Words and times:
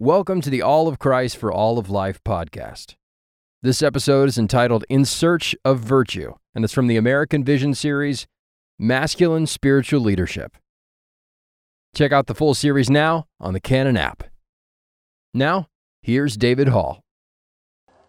Welcome 0.00 0.40
to 0.42 0.50
the 0.50 0.62
All 0.62 0.86
of 0.86 1.00
Christ 1.00 1.38
for 1.38 1.52
All 1.52 1.76
of 1.76 1.90
Life 1.90 2.22
podcast. 2.22 2.94
This 3.62 3.82
episode 3.82 4.28
is 4.28 4.38
entitled 4.38 4.84
In 4.88 5.04
Search 5.04 5.56
of 5.64 5.80
Virtue, 5.80 6.34
and 6.54 6.64
it's 6.64 6.72
from 6.72 6.86
the 6.86 6.96
American 6.96 7.42
Vision 7.42 7.74
series, 7.74 8.28
Masculine 8.78 9.48
Spiritual 9.48 10.00
Leadership. 10.00 10.56
Check 11.96 12.12
out 12.12 12.28
the 12.28 12.34
full 12.36 12.54
series 12.54 12.88
now 12.88 13.26
on 13.40 13.54
the 13.54 13.60
Canon 13.60 13.96
app. 13.96 14.22
Now, 15.34 15.66
here's 16.00 16.36
David 16.36 16.68
Hall. 16.68 17.02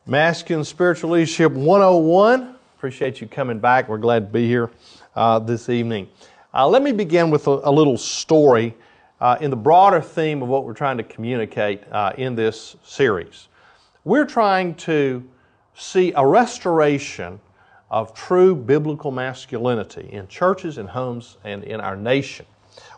Masculine 0.06 0.66
Spiritual 0.66 1.10
Leadership 1.10 1.54
101. 1.54 2.56
Appreciate 2.78 3.20
you 3.20 3.26
coming 3.26 3.58
back. 3.58 3.90
We're 3.90 3.98
glad 3.98 4.28
to 4.28 4.32
be 4.32 4.46
here 4.46 4.70
uh, 5.16 5.40
this 5.40 5.70
evening. 5.70 6.08
Uh, 6.54 6.68
let 6.68 6.84
me 6.84 6.92
begin 6.92 7.32
with 7.32 7.48
a, 7.48 7.62
a 7.64 7.72
little 7.72 7.98
story 7.98 8.76
uh, 9.22 9.38
in 9.42 9.50
the 9.50 9.58
broader 9.58 10.02
theme 10.02 10.42
of 10.42 10.50
what 10.50 10.66
we're 10.66 10.74
trying 10.74 10.98
to 10.98 11.04
communicate 11.04 11.84
uh, 11.92 12.14
in 12.18 12.36
this 12.36 12.76
series. 12.84 13.48
We're 14.04 14.26
trying 14.26 14.76
to 14.76 15.28
see 15.76 16.14
a 16.16 16.26
restoration 16.26 17.40
of 17.92 18.14
true 18.14 18.56
biblical 18.56 19.12
masculinity 19.12 20.10
in 20.12 20.28
churches 20.28 20.78
and 20.78 20.88
homes 20.88 21.38
and 21.44 21.64
in 21.64 21.82
our 21.82 21.96
nation. 21.96 22.46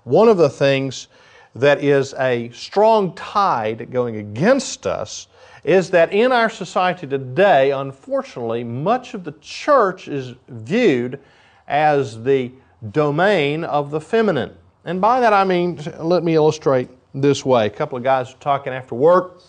One 0.04 0.28
of 0.28 0.38
the 0.38 0.50
things 0.50 1.08
that 1.56 1.84
is 1.84 2.14
a 2.16 2.50
strong 2.52 3.14
tide 3.16 3.92
going 3.92 4.18
against 4.18 4.88
us 4.88 5.28
is 5.64 5.90
that 5.92 6.12
in 6.12 6.32
our 6.32 6.50
society 6.50 7.08
today, 7.08 7.72
unfortunately, 7.72 8.64
much 8.64 9.14
of 9.14 9.24
the 9.24 9.34
church 9.42 10.08
is 10.08 10.34
viewed 10.48 11.20
as 11.68 12.24
the 12.24 12.52
domain 12.92 13.64
of 13.64 13.92
the 13.92 14.02
feminine. 14.02 14.56
And 14.84 15.00
by 15.00 15.20
that 15.20 15.32
I 15.32 15.44
mean, 15.44 15.80
let 16.00 16.24
me 16.24 16.34
illustrate 16.34 16.90
this 17.14 17.46
way. 17.46 17.68
A 17.68 17.70
couple 17.70 18.00
of 18.00 18.04
guys 18.04 18.34
are 18.34 18.38
talking 18.38 18.74
after 18.74 18.96
work, 18.96 19.44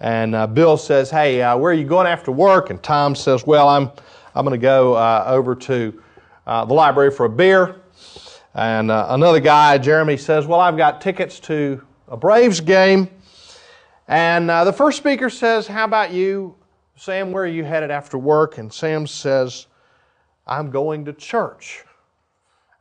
and 0.00 0.34
uh, 0.34 0.46
Bill 0.46 0.76
says, 0.76 1.10
Hey, 1.10 1.40
uh, 1.40 1.56
where 1.56 1.70
are 1.70 1.74
you 1.74 1.86
going 1.86 2.06
after 2.06 2.30
work? 2.30 2.68
And 2.68 2.82
Tom 2.82 3.14
says, 3.14 3.46
Well, 3.46 3.68
I'm, 3.68 3.90
I'm 4.34 4.44
going 4.44 4.58
to 4.58 4.62
go 4.62 4.92
uh, 4.94 5.24
over 5.26 5.54
to 5.54 6.02
uh, 6.46 6.66
the 6.66 6.74
library 6.74 7.10
for 7.10 7.24
a 7.24 7.30
beer. 7.30 7.76
And 8.52 8.90
uh, 8.90 9.06
another 9.10 9.40
guy, 9.40 9.78
Jeremy, 9.78 10.18
says, 10.18 10.46
Well, 10.46 10.60
I've 10.60 10.76
got 10.76 11.00
tickets 11.00 11.40
to 11.40 11.82
a 12.08 12.16
Braves 12.18 12.60
game. 12.60 13.08
And 14.08 14.50
uh, 14.50 14.64
the 14.64 14.74
first 14.74 14.98
speaker 14.98 15.30
says, 15.30 15.66
How 15.66 15.86
about 15.86 16.12
you, 16.12 16.54
Sam? 16.96 17.32
Where 17.32 17.44
are 17.44 17.46
you 17.46 17.64
headed 17.64 17.90
after 17.90 18.18
work? 18.18 18.58
And 18.58 18.70
Sam 18.70 19.06
says, 19.06 19.68
I'm 20.46 20.70
going 20.70 21.06
to 21.06 21.14
church. 21.14 21.82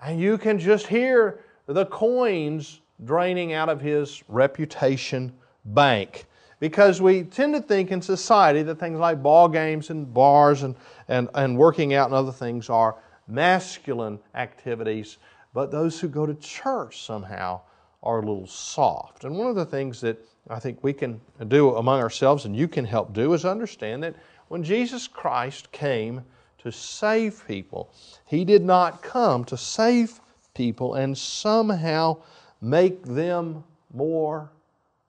And 0.01 0.19
you 0.19 0.38
can 0.38 0.59
just 0.59 0.88
hear 0.88 1.44
the 1.67 1.85
coins 1.85 2.81
draining 3.03 3.53
out 3.53 3.69
of 3.69 3.81
his 3.81 4.23
reputation 4.27 5.33
bank. 5.66 6.25
Because 6.59 7.02
we 7.02 7.23
tend 7.23 7.53
to 7.53 7.61
think 7.61 7.91
in 7.91 8.02
society 8.02 8.63
that 8.63 8.80
things 8.80 8.99
like 8.99 9.22
ball 9.22 9.49
games 9.49 9.89
and 9.89 10.11
bars 10.13 10.63
and, 10.63 10.75
and, 11.07 11.30
and 11.33 11.57
working 11.57 11.94
out 11.94 12.05
and 12.05 12.16
other 12.16 12.31
things 12.31 12.69
are 12.69 12.95
masculine 13.27 14.19
activities, 14.35 15.17
but 15.53 15.72
those 15.72 15.99
who 15.99 16.07
go 16.07 16.25
to 16.25 16.33
church 16.35 17.03
somehow 17.03 17.59
are 18.03 18.19
a 18.19 18.25
little 18.25 18.47
soft. 18.47 19.23
And 19.23 19.35
one 19.35 19.47
of 19.47 19.55
the 19.55 19.66
things 19.66 20.00
that 20.02 20.17
I 20.50 20.59
think 20.59 20.83
we 20.83 20.94
can 20.94 21.19
do 21.47 21.75
among 21.75 22.00
ourselves 22.00 22.45
and 22.45 22.55
you 22.55 22.67
can 22.67 22.85
help 22.85 23.13
do 23.13 23.33
is 23.33 23.45
understand 23.45 24.03
that 24.03 24.16
when 24.47 24.63
Jesus 24.63 25.07
Christ 25.07 25.72
came 25.72 26.23
to 26.59 26.72
save 26.72 27.45
people, 27.47 27.91
He 28.25 28.45
did 28.45 28.63
not 28.63 29.02
come 29.02 29.44
to 29.45 29.57
save 29.57 30.19
people 30.55 30.95
and 30.95 31.15
somehow 31.15 32.17
make 32.61 33.03
them 33.03 33.63
more 33.93 34.51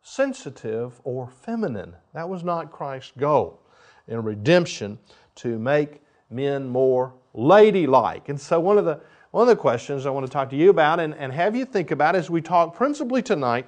sensitive 0.02 1.00
or 1.04 1.28
feminine. 1.28 1.94
That 2.12 2.28
was 2.28 2.44
not 2.44 2.70
Christ's 2.70 3.12
goal 3.16 3.60
in 4.06 4.22
redemption 4.22 4.98
to 5.36 5.58
make 5.58 6.02
men 6.30 6.68
more 6.68 7.14
ladylike. 7.34 8.28
And 8.28 8.40
so 8.40 8.60
one 8.60 8.78
of 8.78 8.84
the 8.84 9.00
one 9.32 9.42
of 9.42 9.48
the 9.48 9.60
questions 9.60 10.06
I 10.06 10.10
want 10.10 10.24
to 10.24 10.32
talk 10.32 10.48
to 10.50 10.56
you 10.56 10.70
about 10.70 10.98
and, 10.98 11.14
and 11.14 11.30
have 11.32 11.54
you 11.54 11.66
think 11.66 11.90
about 11.90 12.16
as 12.16 12.30
we 12.30 12.40
talk 12.40 12.74
principally 12.74 13.20
tonight 13.20 13.66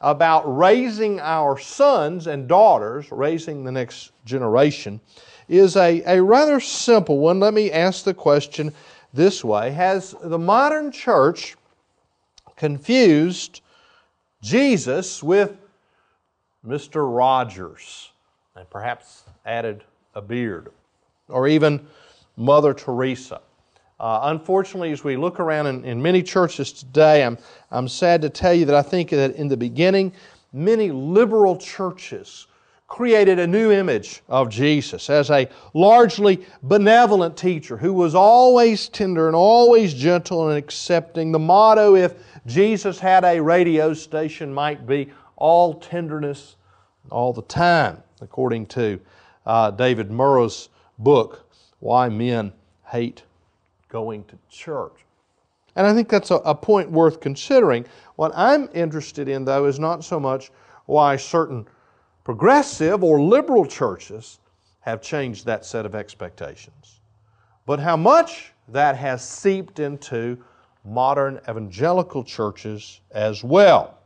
about 0.00 0.42
raising 0.42 1.20
our 1.20 1.56
sons 1.56 2.26
and 2.26 2.48
daughters, 2.48 3.12
raising 3.12 3.62
the 3.62 3.70
next 3.70 4.10
generation, 4.24 5.00
is 5.48 5.76
a, 5.76 6.02
a 6.06 6.22
rather 6.22 6.58
simple 6.58 7.18
one. 7.18 7.38
Let 7.38 7.54
me 7.54 7.70
ask 7.70 8.04
the 8.04 8.14
question 8.14 8.72
this 9.14 9.44
way 9.44 9.70
Has 9.70 10.14
the 10.22 10.38
modern 10.38 10.92
church 10.92 11.56
confused 12.56 13.62
Jesus 14.42 15.22
with 15.22 15.56
Mr. 16.66 17.16
Rogers 17.16 18.10
and 18.56 18.68
perhaps 18.68 19.22
added 19.46 19.84
a 20.14 20.20
beard? 20.20 20.70
Or 21.28 21.48
even 21.48 21.86
Mother 22.36 22.74
Teresa? 22.74 23.40
Uh, 23.98 24.20
unfortunately, 24.24 24.90
as 24.92 25.04
we 25.04 25.16
look 25.16 25.40
around 25.40 25.66
in, 25.66 25.84
in 25.84 26.02
many 26.02 26.22
churches 26.22 26.72
today, 26.72 27.24
I'm, 27.24 27.38
I'm 27.70 27.88
sad 27.88 28.20
to 28.22 28.28
tell 28.28 28.52
you 28.52 28.64
that 28.66 28.74
I 28.74 28.82
think 28.82 29.10
that 29.10 29.36
in 29.36 29.48
the 29.48 29.56
beginning, 29.56 30.12
many 30.52 30.90
liberal 30.90 31.56
churches 31.56 32.46
created 32.94 33.40
a 33.40 33.46
new 33.46 33.72
image 33.72 34.22
of 34.28 34.48
Jesus 34.48 35.10
as 35.10 35.28
a 35.28 35.48
largely 35.72 36.46
benevolent 36.62 37.36
teacher 37.36 37.76
who 37.76 37.92
was 37.92 38.14
always 38.14 38.88
tender 38.88 39.26
and 39.26 39.34
always 39.34 39.92
gentle 39.92 40.48
and 40.48 40.56
accepting. 40.56 41.32
The 41.32 41.40
motto, 41.40 41.96
if 41.96 42.14
Jesus 42.46 43.00
had 43.00 43.24
a 43.24 43.42
radio 43.42 43.94
station, 43.94 44.54
might 44.54 44.86
be 44.86 45.10
all 45.34 45.74
tenderness 45.74 46.54
all 47.10 47.32
the 47.32 47.42
time, 47.42 48.00
according 48.20 48.66
to 48.66 49.00
uh, 49.44 49.72
David 49.72 50.12
Murrow's 50.12 50.68
book, 51.00 51.52
Why 51.80 52.08
Men 52.08 52.52
Hate 52.86 53.24
Going 53.88 54.22
to 54.26 54.38
Church. 54.48 55.04
And 55.74 55.84
I 55.84 55.92
think 55.94 56.08
that's 56.08 56.30
a, 56.30 56.36
a 56.36 56.54
point 56.54 56.88
worth 56.92 57.18
considering. 57.18 57.86
What 58.14 58.30
I'm 58.36 58.68
interested 58.72 59.28
in, 59.28 59.44
though, 59.44 59.64
is 59.64 59.80
not 59.80 60.04
so 60.04 60.20
much 60.20 60.52
why 60.86 61.16
certain 61.16 61.66
progressive 62.24 63.04
or 63.04 63.20
liberal 63.20 63.66
churches 63.66 64.40
have 64.80 65.00
changed 65.00 65.46
that 65.46 65.64
set 65.64 65.86
of 65.86 65.94
expectations. 65.94 67.00
But 67.66 67.80
how 67.80 67.96
much 67.96 68.52
that 68.68 68.96
has 68.96 69.26
seeped 69.26 69.78
into 69.78 70.38
modern 70.84 71.40
evangelical 71.48 72.22
churches 72.22 73.00
as 73.12 73.42
well. 73.42 73.98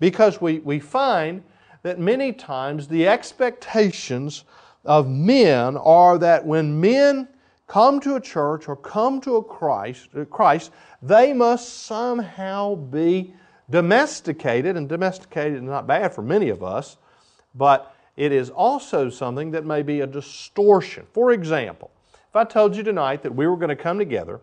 Because 0.00 0.40
we, 0.40 0.58
we 0.60 0.78
find 0.78 1.42
that 1.82 1.98
many 1.98 2.32
times 2.32 2.86
the 2.88 3.08
expectations 3.08 4.44
of 4.84 5.08
men 5.08 5.76
are 5.76 6.18
that 6.18 6.44
when 6.44 6.80
men 6.80 7.28
come 7.66 7.98
to 8.00 8.16
a 8.16 8.20
church 8.20 8.68
or 8.68 8.76
come 8.76 9.20
to 9.20 9.36
a 9.36 9.44
Christ, 9.44 10.08
uh, 10.16 10.24
Christ 10.26 10.72
they 11.02 11.32
must 11.32 11.84
somehow 11.84 12.74
be 12.74 13.34
domesticated, 13.70 14.76
and 14.76 14.88
domesticated 14.88 15.56
is 15.56 15.62
not 15.62 15.86
bad 15.86 16.14
for 16.14 16.22
many 16.22 16.50
of 16.50 16.62
us, 16.62 16.96
but 17.56 17.94
it 18.16 18.32
is 18.32 18.50
also 18.50 19.10
something 19.10 19.50
that 19.50 19.64
may 19.64 19.82
be 19.82 20.00
a 20.00 20.06
distortion. 20.06 21.06
For 21.12 21.32
example, 21.32 21.90
if 22.28 22.36
I 22.36 22.44
told 22.44 22.76
you 22.76 22.82
tonight 22.82 23.22
that 23.22 23.34
we 23.34 23.46
were 23.46 23.56
going 23.56 23.68
to 23.68 23.76
come 23.76 23.98
together, 23.98 24.40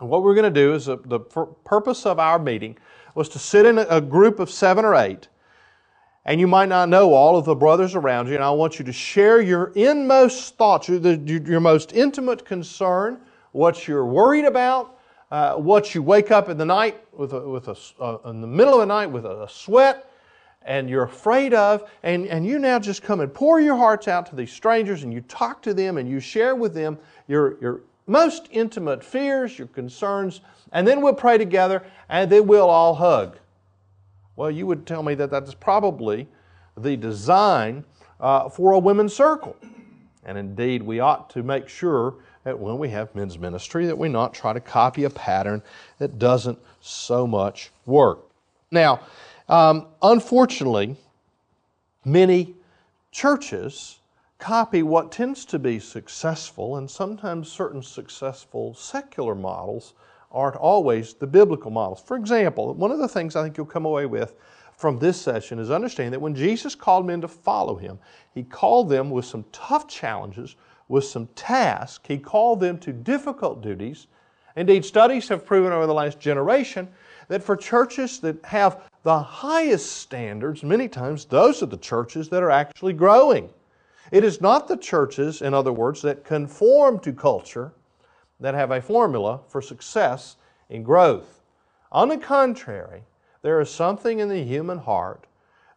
and 0.00 0.08
what 0.08 0.22
we're 0.22 0.34
going 0.34 0.52
to 0.52 0.60
do 0.60 0.74
is 0.74 0.86
the 0.86 1.20
purpose 1.64 2.06
of 2.06 2.18
our 2.18 2.38
meeting 2.38 2.76
was 3.14 3.28
to 3.30 3.38
sit 3.38 3.66
in 3.66 3.78
a 3.78 4.00
group 4.00 4.40
of 4.40 4.50
seven 4.50 4.84
or 4.84 4.94
eight, 4.94 5.28
and 6.24 6.40
you 6.40 6.46
might 6.46 6.68
not 6.68 6.88
know 6.88 7.12
all 7.12 7.36
of 7.36 7.44
the 7.44 7.54
brothers 7.54 7.94
around 7.94 8.28
you, 8.28 8.34
and 8.34 8.44
I 8.44 8.50
want 8.50 8.78
you 8.78 8.84
to 8.84 8.92
share 8.92 9.40
your 9.40 9.72
inmost 9.74 10.56
thoughts, 10.56 10.88
your, 10.88 11.00
your 11.00 11.60
most 11.60 11.92
intimate 11.92 12.44
concern, 12.44 13.20
what 13.52 13.86
you're 13.86 14.06
worried 14.06 14.44
about, 14.44 14.98
uh, 15.30 15.54
what 15.54 15.94
you 15.94 16.02
wake 16.02 16.30
up 16.30 16.48
in 16.48 16.58
the 16.58 16.64
night 16.64 17.02
with 17.12 17.32
a, 17.32 17.40
with 17.40 17.68
a, 17.68 17.76
uh, 18.00 18.18
in 18.30 18.40
the 18.40 18.46
middle 18.46 18.74
of 18.74 18.80
the 18.80 18.86
night 18.86 19.06
with 19.06 19.24
a, 19.24 19.42
a 19.42 19.48
sweat, 19.48 20.11
and 20.64 20.88
you're 20.88 21.04
afraid 21.04 21.54
of, 21.54 21.90
and, 22.02 22.26
and 22.26 22.46
you 22.46 22.58
now 22.58 22.78
just 22.78 23.02
come 23.02 23.20
and 23.20 23.32
pour 23.32 23.60
your 23.60 23.76
hearts 23.76 24.08
out 24.08 24.26
to 24.26 24.36
these 24.36 24.52
strangers 24.52 25.02
and 25.02 25.12
you 25.12 25.20
talk 25.22 25.62
to 25.62 25.74
them 25.74 25.98
and 25.98 26.08
you 26.08 26.20
share 26.20 26.54
with 26.54 26.74
them 26.74 26.98
your, 27.28 27.60
your 27.60 27.80
most 28.06 28.48
intimate 28.50 29.02
fears, 29.02 29.58
your 29.58 29.68
concerns, 29.68 30.40
and 30.72 30.86
then 30.86 31.00
we'll 31.00 31.14
pray 31.14 31.38
together 31.38 31.84
and 32.08 32.30
then 32.30 32.46
we'll 32.46 32.68
all 32.68 32.94
hug. 32.94 33.38
Well, 34.36 34.50
you 34.50 34.66
would 34.66 34.86
tell 34.86 35.02
me 35.02 35.14
that 35.14 35.30
that's 35.30 35.54
probably 35.54 36.26
the 36.76 36.96
design 36.96 37.84
uh, 38.20 38.48
for 38.48 38.72
a 38.72 38.78
women's 38.78 39.14
circle. 39.14 39.56
And 40.24 40.38
indeed, 40.38 40.82
we 40.82 41.00
ought 41.00 41.30
to 41.30 41.42
make 41.42 41.68
sure 41.68 42.14
that 42.44 42.58
when 42.58 42.78
we 42.78 42.88
have 42.90 43.14
men's 43.14 43.38
ministry 43.38 43.86
that 43.86 43.96
we 43.96 44.08
not 44.08 44.34
try 44.34 44.52
to 44.52 44.60
copy 44.60 45.04
a 45.04 45.10
pattern 45.10 45.62
that 45.98 46.18
doesn't 46.18 46.58
so 46.80 47.26
much 47.26 47.70
work. 47.86 48.20
Now, 48.70 49.00
um, 49.48 49.86
unfortunately, 50.02 50.96
many 52.04 52.54
churches 53.10 54.00
copy 54.38 54.82
what 54.82 55.12
tends 55.12 55.44
to 55.44 55.58
be 55.58 55.78
successful, 55.78 56.76
and 56.76 56.90
sometimes 56.90 57.50
certain 57.50 57.82
successful 57.82 58.74
secular 58.74 59.34
models 59.34 59.94
aren't 60.32 60.56
always 60.56 61.14
the 61.14 61.26
biblical 61.26 61.70
models. 61.70 62.02
For 62.04 62.16
example, 62.16 62.74
one 62.74 62.90
of 62.90 62.98
the 62.98 63.06
things 63.06 63.36
I 63.36 63.42
think 63.42 63.56
you'll 63.56 63.66
come 63.66 63.84
away 63.84 64.06
with 64.06 64.34
from 64.76 64.98
this 64.98 65.20
session 65.20 65.58
is 65.58 65.70
understanding 65.70 66.10
that 66.10 66.20
when 66.20 66.34
Jesus 66.34 66.74
called 66.74 67.06
men 67.06 67.20
to 67.20 67.28
follow 67.28 67.76
him, 67.76 67.98
he 68.34 68.42
called 68.42 68.88
them 68.88 69.10
with 69.10 69.24
some 69.24 69.44
tough 69.52 69.86
challenges, 69.86 70.56
with 70.88 71.04
some 71.04 71.28
tasks. 71.36 72.04
He 72.08 72.18
called 72.18 72.58
them 72.58 72.78
to 72.78 72.92
difficult 72.92 73.62
duties. 73.62 74.08
Indeed, 74.56 74.84
studies 74.84 75.28
have 75.28 75.46
proven 75.46 75.72
over 75.72 75.86
the 75.86 75.94
last 75.94 76.18
generation 76.18 76.88
that 77.28 77.44
for 77.44 77.56
churches 77.56 78.18
that 78.20 78.44
have 78.44 78.88
the 79.02 79.18
highest 79.18 79.96
standards, 79.96 80.62
many 80.62 80.88
times 80.88 81.24
those 81.24 81.62
are 81.62 81.66
the 81.66 81.76
churches 81.76 82.28
that 82.28 82.42
are 82.42 82.50
actually 82.50 82.92
growing. 82.92 83.50
It 84.10 84.24
is 84.24 84.40
not 84.40 84.68
the 84.68 84.76
churches, 84.76 85.42
in 85.42 85.54
other 85.54 85.72
words, 85.72 86.02
that 86.02 86.24
conform 86.24 86.98
to 87.00 87.12
culture 87.12 87.72
that 88.40 88.54
have 88.54 88.70
a 88.70 88.80
formula 88.80 89.40
for 89.48 89.62
success 89.62 90.36
in 90.68 90.82
growth. 90.82 91.42
On 91.90 92.08
the 92.08 92.18
contrary, 92.18 93.02
there 93.42 93.60
is 93.60 93.70
something 93.70 94.18
in 94.18 94.28
the 94.28 94.42
human 94.42 94.78
heart 94.78 95.26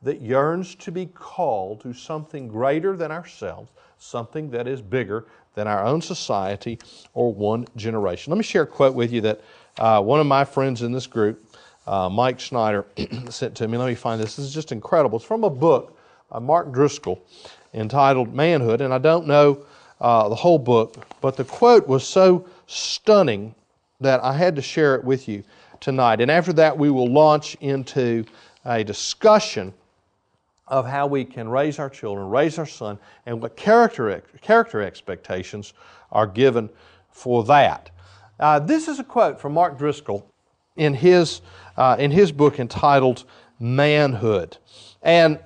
that 0.01 0.21
yearns 0.21 0.75
to 0.75 0.91
be 0.91 1.07
called 1.07 1.81
to 1.81 1.93
something 1.93 2.47
greater 2.47 2.95
than 2.95 3.11
ourselves, 3.11 3.71
something 3.97 4.49
that 4.51 4.67
is 4.67 4.81
bigger 4.81 5.25
than 5.55 5.67
our 5.67 5.83
own 5.83 6.01
society 6.01 6.77
or 7.13 7.33
one 7.33 7.65
generation. 7.75 8.31
Let 8.31 8.37
me 8.37 8.43
share 8.43 8.63
a 8.63 8.67
quote 8.67 8.93
with 8.93 9.11
you 9.11 9.21
that 9.21 9.41
uh, 9.79 10.01
one 10.01 10.19
of 10.19 10.27
my 10.27 10.45
friends 10.45 10.81
in 10.81 10.91
this 10.91 11.07
group, 11.07 11.43
uh, 11.87 12.09
Mike 12.09 12.39
Schneider, 12.39 12.85
sent 13.29 13.55
to 13.55 13.67
me. 13.67 13.77
Let 13.77 13.87
me 13.87 13.95
find 13.95 14.21
this. 14.21 14.35
This 14.35 14.45
is 14.45 14.53
just 14.53 14.71
incredible. 14.71 15.17
It's 15.17 15.25
from 15.25 15.43
a 15.43 15.49
book 15.49 15.97
by 16.29 16.39
Mark 16.39 16.71
Driscoll 16.71 17.21
entitled 17.73 18.33
Manhood, 18.33 18.81
and 18.81 18.93
I 18.93 18.97
don't 18.97 19.27
know 19.27 19.65
uh, 20.01 20.29
the 20.29 20.35
whole 20.35 20.59
book, 20.59 21.05
but 21.21 21.37
the 21.37 21.43
quote 21.43 21.87
was 21.87 22.05
so 22.05 22.47
stunning 22.67 23.53
that 24.01 24.23
I 24.23 24.33
had 24.33 24.55
to 24.55 24.61
share 24.61 24.95
it 24.95 25.03
with 25.03 25.27
you 25.27 25.43
tonight. 25.79 26.21
And 26.21 26.31
after 26.31 26.53
that, 26.53 26.77
we 26.77 26.89
will 26.89 27.07
launch 27.07 27.55
into 27.61 28.25
a 28.65 28.83
discussion 28.83 29.73
of 30.67 30.85
how 30.87 31.05
we 31.05 31.23
can 31.23 31.47
raise 31.47 31.77
our 31.79 31.89
children, 31.89 32.29
raise 32.29 32.57
our 32.57 32.65
son, 32.65 32.97
and 33.25 33.41
what 33.41 33.55
character, 33.55 34.21
character 34.41 34.81
expectations 34.81 35.73
are 36.11 36.25
given 36.25 36.69
for 37.11 37.43
that. 37.45 37.91
Uh, 38.39 38.59
this 38.59 38.87
is 38.87 38.99
a 38.99 39.03
quote 39.03 39.39
from 39.39 39.53
Mark 39.53 39.77
Driscoll 39.77 40.29
in 40.75 40.93
his, 40.93 41.41
uh, 41.77 41.95
in 41.99 42.11
his 42.11 42.31
book 42.31 42.59
entitled 42.59 43.25
Manhood. 43.59 44.57
And 45.01 45.39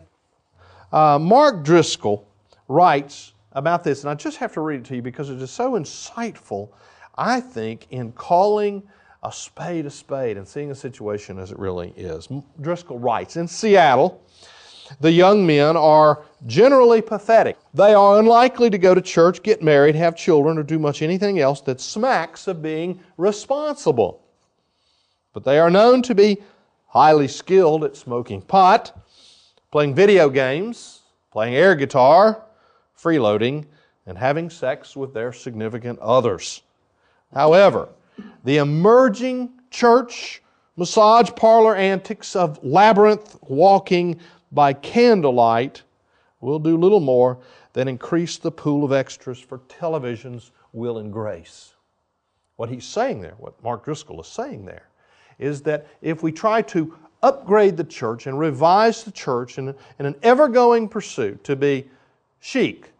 uh, 0.91 1.19
Mark 1.19 1.63
Driscoll 1.63 2.27
writes 2.67 3.33
about 3.53 3.83
this, 3.83 4.03
and 4.03 4.09
I 4.09 4.15
just 4.15 4.37
have 4.37 4.53
to 4.53 4.61
read 4.61 4.81
it 4.81 4.85
to 4.85 4.95
you 4.95 5.01
because 5.01 5.29
it 5.29 5.41
is 5.41 5.51
so 5.51 5.73
insightful, 5.73 6.69
I 7.17 7.41
think, 7.41 7.87
in 7.91 8.11
calling 8.13 8.83
a 9.23 9.31
spade 9.31 9.85
a 9.85 9.89
spade 9.89 10.37
and 10.37 10.47
seeing 10.47 10.71
a 10.71 10.75
situation 10.75 11.39
as 11.39 11.51
it 11.51 11.59
really 11.59 11.93
is. 11.97 12.29
Driscoll 12.61 12.99
writes 12.99 13.35
In 13.35 13.47
Seattle, 13.47 14.23
the 15.01 15.11
young 15.11 15.45
men 15.45 15.75
are 15.75 16.23
generally 16.47 17.01
pathetic. 17.01 17.57
They 17.73 17.93
are 17.93 18.19
unlikely 18.19 18.69
to 18.69 18.77
go 18.77 18.95
to 18.95 19.01
church, 19.01 19.43
get 19.43 19.61
married, 19.61 19.95
have 19.95 20.15
children, 20.15 20.57
or 20.57 20.63
do 20.63 20.79
much 20.79 21.01
anything 21.01 21.39
else 21.39 21.61
that 21.61 21.81
smacks 21.81 22.47
of 22.47 22.61
being 22.61 22.99
responsible. 23.17 24.23
But 25.33 25.43
they 25.43 25.59
are 25.59 25.69
known 25.69 26.01
to 26.03 26.15
be 26.15 26.37
highly 26.87 27.27
skilled 27.27 27.83
at 27.83 27.95
smoking 27.95 28.41
pot, 28.41 28.99
playing 29.71 29.95
video 29.95 30.29
games, 30.29 31.01
playing 31.31 31.55
air 31.55 31.75
guitar, 31.75 32.43
freeloading, 32.97 33.65
and 34.05 34.17
having 34.17 34.49
sex 34.49 34.95
with 34.95 35.13
their 35.13 35.31
significant 35.31 35.99
others. 35.99 36.63
However, 37.33 37.89
the 38.43 38.57
emerging 38.57 39.51
church 39.69 40.41
massage 40.75 41.29
parlor 41.35 41.75
antics 41.75 42.35
of 42.35 42.63
labyrinth 42.63 43.37
walking 43.43 44.19
by 44.51 44.73
candlelight 44.73 45.83
will 46.41 46.59
do 46.59 46.77
little 46.77 46.99
more 46.99 47.37
than 47.73 47.87
increase 47.87 48.37
the 48.37 48.51
pool 48.51 48.83
of 48.83 48.91
extras 48.91 49.39
for 49.39 49.59
television's 49.67 50.51
will 50.73 50.97
and 50.97 51.13
grace. 51.13 51.73
What 52.55 52.69
he's 52.69 52.85
saying 52.85 53.21
there, 53.21 53.35
what 53.37 53.61
Mark 53.63 53.85
Driscoll 53.85 54.19
is 54.21 54.27
saying 54.27 54.65
there, 54.65 54.88
is 55.39 55.61
that 55.61 55.87
if 56.01 56.21
we 56.21 56.31
try 56.31 56.61
to 56.61 56.93
upgrade 57.23 57.77
the 57.77 57.83
church 57.83 58.27
and 58.27 58.37
revise 58.37 59.03
the 59.03 59.11
church 59.11 59.57
in, 59.57 59.69
in 59.97 60.05
an 60.05 60.15
ever 60.21 60.47
going 60.47 60.87
pursuit 60.87 61.43
to 61.43 61.55
be 61.55 61.89
chic, 62.39 62.91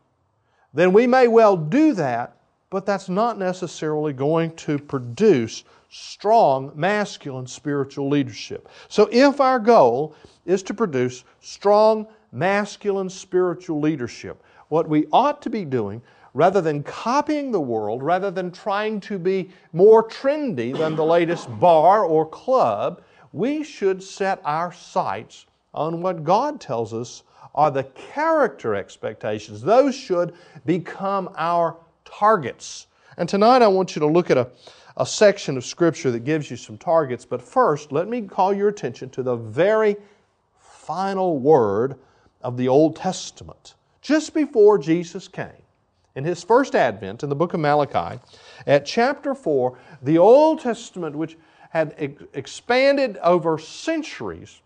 then 0.74 0.92
we 0.92 1.06
may 1.06 1.28
well 1.28 1.56
do 1.56 1.94
that 1.94 2.36
but 2.70 2.86
that's 2.86 3.10
not 3.10 3.38
necessarily 3.38 4.14
going 4.14 4.56
to 4.56 4.78
produce 4.78 5.64
strong 5.90 6.72
masculine 6.76 7.48
spiritual 7.48 8.10
leadership. 8.10 8.70
So, 8.88 9.10
if 9.12 9.42
our 9.42 9.60
goal 9.60 10.16
is 10.46 10.62
to 10.64 10.74
produce 10.74 11.24
strong 11.42 12.08
masculine 12.32 13.10
spiritual 13.10 13.80
leadership, 13.80 14.44
what 14.68 14.88
we 14.88 15.08
ought 15.12 15.42
to 15.42 15.50
be 15.50 15.66
doing, 15.66 16.02
rather 16.34 16.62
than 16.62 16.84
copying 16.84 17.52
the 17.52 17.60
world, 17.60 18.04
rather 18.04 18.32
than 18.32 18.52
trying 18.52 19.00
to 19.02 19.18
be 19.18 19.50
more 19.74 20.08
trendy 20.08 20.78
than 20.78 20.96
the 20.96 21.06
latest 21.06 21.48
bar 21.60 22.04
or 22.04 22.26
club, 22.26 23.02
we 23.34 23.64
should 23.64 24.02
set 24.02 24.42
our 24.44 24.72
sights 24.72 25.46
on 25.74 26.02
what 26.02 26.24
God 26.24 26.60
tells 26.60 26.94
us 26.94 27.24
are 27.56 27.72
the 27.72 27.84
character 27.84 28.76
expectations. 28.76 29.62
Those 29.62 29.96
should 29.96 30.34
become 30.66 31.30
our 31.36 31.78
targets. 32.06 32.88
And 33.18 33.28
tonight 33.28 33.62
I 33.62 33.68
want 33.68 33.96
you 33.96 34.00
to 34.00 34.08
look 34.08 34.30
at 34.30 34.38
a, 34.38 34.50
a 34.98 35.06
section 35.06 35.58
of 35.58 35.66
Scripture 35.66 36.12
that 36.12 36.24
gives 36.24 36.50
you 36.50 36.58
some 36.58 36.78
targets. 36.78 37.26
But 37.26 37.42
first, 37.42 37.92
let 37.92 38.08
me 38.08 38.22
call 38.22 38.54
your 38.54 38.70
attention 38.70 39.10
to 39.12 39.24
the 39.24 39.36
very 39.36 39.98
final 40.58 41.40
word 41.40 41.96
of 42.42 42.56
the 42.56 42.68
Old 42.68 42.96
Testament. 42.96 43.76
Just 44.02 44.34
before 44.34 44.78
Jesus 44.78 45.28
came, 45.28 45.52
in 46.16 46.24
his 46.24 46.44
first 46.44 46.76
advent 46.76 47.24
in 47.24 47.30
the 47.30 47.36
book 47.36 47.54
of 47.54 47.60
Malachi, 47.60 48.20
at 48.68 48.86
chapter 48.86 49.34
4, 49.36 49.78
the 50.02 50.18
Old 50.18 50.62
Testament, 50.62 51.16
which 51.16 51.38
had 51.70 51.96
expanded 52.34 53.18
over 53.22 53.58
centuries, 53.58 54.62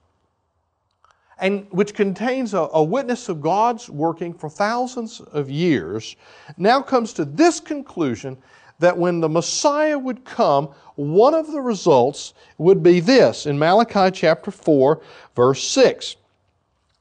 and 1.40 1.68
which 1.72 1.94
contains 1.94 2.54
a, 2.54 2.70
a, 2.74 2.84
witness 2.84 3.28
of 3.28 3.42
God's 3.42 3.90
working 3.90 4.34
for 4.34 4.50
thousands 4.50 5.20
of 5.20 5.50
years, 5.50 6.16
now 6.58 6.82
comes 6.82 7.12
to 7.14 7.26
this 7.26 7.60
conclusion 7.60 8.38
that 8.80 8.98
when 8.98 9.20
the 9.20 9.30
Messiah 9.30 9.98
would 9.98 10.24
come, 10.24 10.68
one 10.96 11.34
of 11.34 11.52
the 11.52 11.60
results 11.60 12.34
would 12.58 12.82
be 12.82 13.00
this 13.00 13.46
in 13.46 13.60
Malachi 13.60 14.12
chapter 14.12 14.52
4, 14.52 15.02
verse 15.36 15.64
6 15.64 16.16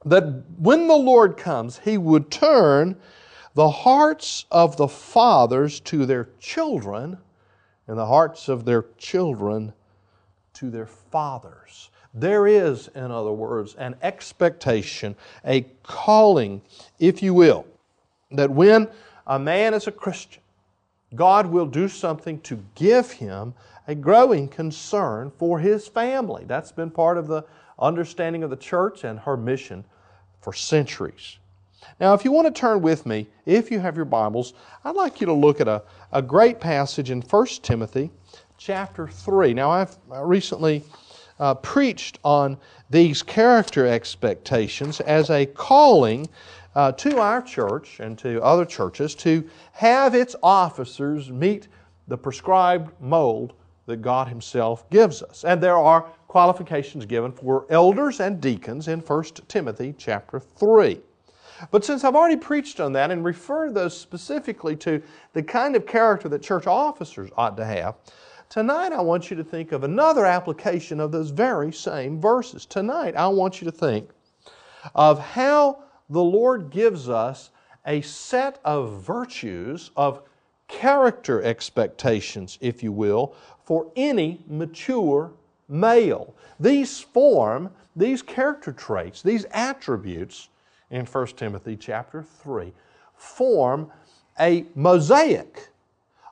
that 0.05 0.43
when 0.59 0.89
the 0.89 0.97
Lord 0.97 1.37
comes, 1.37 1.79
he 1.79 1.99
would 1.99 2.31
turn 2.31 2.97
the 3.55 3.71
hearts 3.71 4.47
of 4.51 4.77
the 4.77 4.89
fathers 4.89 5.81
to 5.81 6.07
their 6.07 6.29
children 6.41 7.19
and 7.87 7.99
the 7.99 8.07
hearts 8.07 8.49
of 8.49 8.65
their 8.65 8.87
children 8.97 9.73
to 10.55 10.71
their 10.71 10.87
fathers. 10.87 11.91
There 12.15 12.47
is, 12.47 12.89
in 12.89 13.11
other 13.11 13.33
words, 13.33 13.75
an 13.75 13.97
expectation, 14.03 15.17
a 15.45 15.63
calling, 15.83 16.63
if 16.99 17.23
you 17.23 17.35
will, 17.35 17.67
that 18.31 18.51
when 18.51 18.89
a 19.27 19.39
man 19.39 19.75
is 19.75 19.87
a 19.87 19.93
Christian, 19.93 20.43
God 21.15 21.47
will 21.47 21.67
do 21.67 21.89
something 21.89 22.41
to 22.43 22.63
give 22.75 23.13
him 23.13 23.55
a 23.87 23.95
growing 23.95 24.49
concern 24.49 25.33
for 25.39 25.59
his 25.59 25.89
family. 25.89 26.45
That's 26.47 26.73
been 26.73 26.91
part 26.91 27.19
of 27.19 27.27
the 27.27 27.45
understanding 27.79 28.43
of 28.43 28.51
the 28.51 28.57
church 28.57 29.05
and 29.05 29.19
her 29.21 29.37
mission 29.37 29.85
for 30.41 30.53
centuries. 30.53 31.39
Now, 32.01 32.15
if 32.15 32.25
you 32.25 32.33
want 32.33 32.53
to 32.53 32.61
turn 32.61 32.83
with 32.83 33.07
me, 33.07 33.29
if 33.47 33.71
you 33.71 33.81
have 33.81 33.97
your 33.97 34.05
Bibles, 34.05 34.55
I'd 34.85 34.97
like 34.97 35.21
you 35.21 35.27
to 35.27 35.33
look 35.33 35.61
at 35.61 35.69
a, 35.69 35.83
a 36.13 36.23
great 36.23 36.61
passage 36.61 37.11
in 37.11 37.23
1 37.23 37.47
Timothy 37.63 38.11
chapter 38.59 39.09
3. 39.09 39.55
Now, 39.55 39.71
I've 39.71 39.97
recently 40.09 40.85
uh, 41.39 41.55
preached 41.55 42.19
on 42.25 42.57
these 42.91 43.23
character 43.23 43.87
expectations 43.87 45.01
as 45.01 45.31
a 45.31 45.47
calling 45.47 46.29
uh, 46.75 46.93
to 46.93 47.19
our 47.19 47.43
church 47.43 48.01
and 48.01 48.19
to 48.19 48.43
other 48.43 48.65
churches 48.65 49.15
to 49.17 49.49
have 49.73 50.15
its 50.15 50.37
officers 50.43 51.31
meet 51.31 51.69
the 52.09 52.17
prescribed 52.17 52.93
mold 53.01 53.55
that 53.87 54.03
God 54.03 54.29
Himself 54.29 54.89
gives 54.91 55.23
us. 55.23 55.45
And 55.45 55.61
there 55.61 55.77
are 55.77 56.03
qualifications 56.29 57.05
given 57.05 57.33
for 57.33 57.67
elders 57.69 58.21
and 58.21 58.41
deacons 58.41 58.89
in 58.89 59.01
1 59.01 59.25
Timothy 59.49 59.95
chapter 59.99 60.41
3. 60.41 61.01
But 61.71 61.85
since 61.85 62.05
I've 62.05 62.17
already 62.17 62.37
preached 62.37 62.81
on 62.81 62.93
that 62.95 63.11
and 63.11 63.25
referred 63.25 63.75
those 63.75 63.99
specifically 63.99 64.77
to 64.77 65.03
the 65.33 65.43
kind 65.43 65.77
of 65.77 65.87
character 65.87 66.29
that 66.29 66.43
church 66.43 66.67
officers 66.67 67.31
ought 67.37 67.57
to 67.57 67.65
have, 67.65 67.95
Tonight, 68.53 68.93
I 68.93 69.01
want 69.01 69.31
you 69.31 69.37
to 69.39 69.45
think 69.45 69.73
of 69.73 69.83
another 69.83 70.27
application 70.27 71.01
of 71.01 71.11
those 71.11 71.31
very 71.31 71.73
same 71.73 72.21
verses. 72.21 72.67
Tonight, 72.67 73.17
I 73.17 73.27
want 73.29 73.63
you 73.63 73.65
to 73.65 73.73
think 73.73 74.11
of 74.95 75.19
how 75.19 75.79
the 76.11 76.23
Lord 76.23 76.69
gives 76.69 77.09
us 77.09 77.49
a 77.87 78.03
set 78.03 78.59
of 78.63 79.01
virtues, 79.01 79.91
of 79.97 80.21
character 80.69 81.43
expectations, 81.43 82.59
if 82.61 82.83
you 82.83 82.93
will, 82.93 83.35
for 83.65 83.91
any 83.97 84.45
mature 84.47 85.33
male. 85.67 86.35
These 86.61 87.01
form, 87.01 87.71
these 87.97 88.21
character 88.21 88.73
traits, 88.73 89.23
these 89.23 89.47
attributes 89.53 90.51
in 90.93 91.07
1 91.07 91.27
Timothy 91.29 91.77
chapter 91.77 92.23
3 92.23 92.73
form 93.17 93.91
a 94.39 94.65
mosaic 94.75 95.69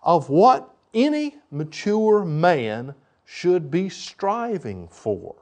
of 0.02 0.28
what 0.28 0.72
any 0.94 1.34
mature 1.50 2.24
man 2.24 2.94
should 3.24 3.70
be 3.70 3.88
striving 3.88 4.86
for. 4.88 5.34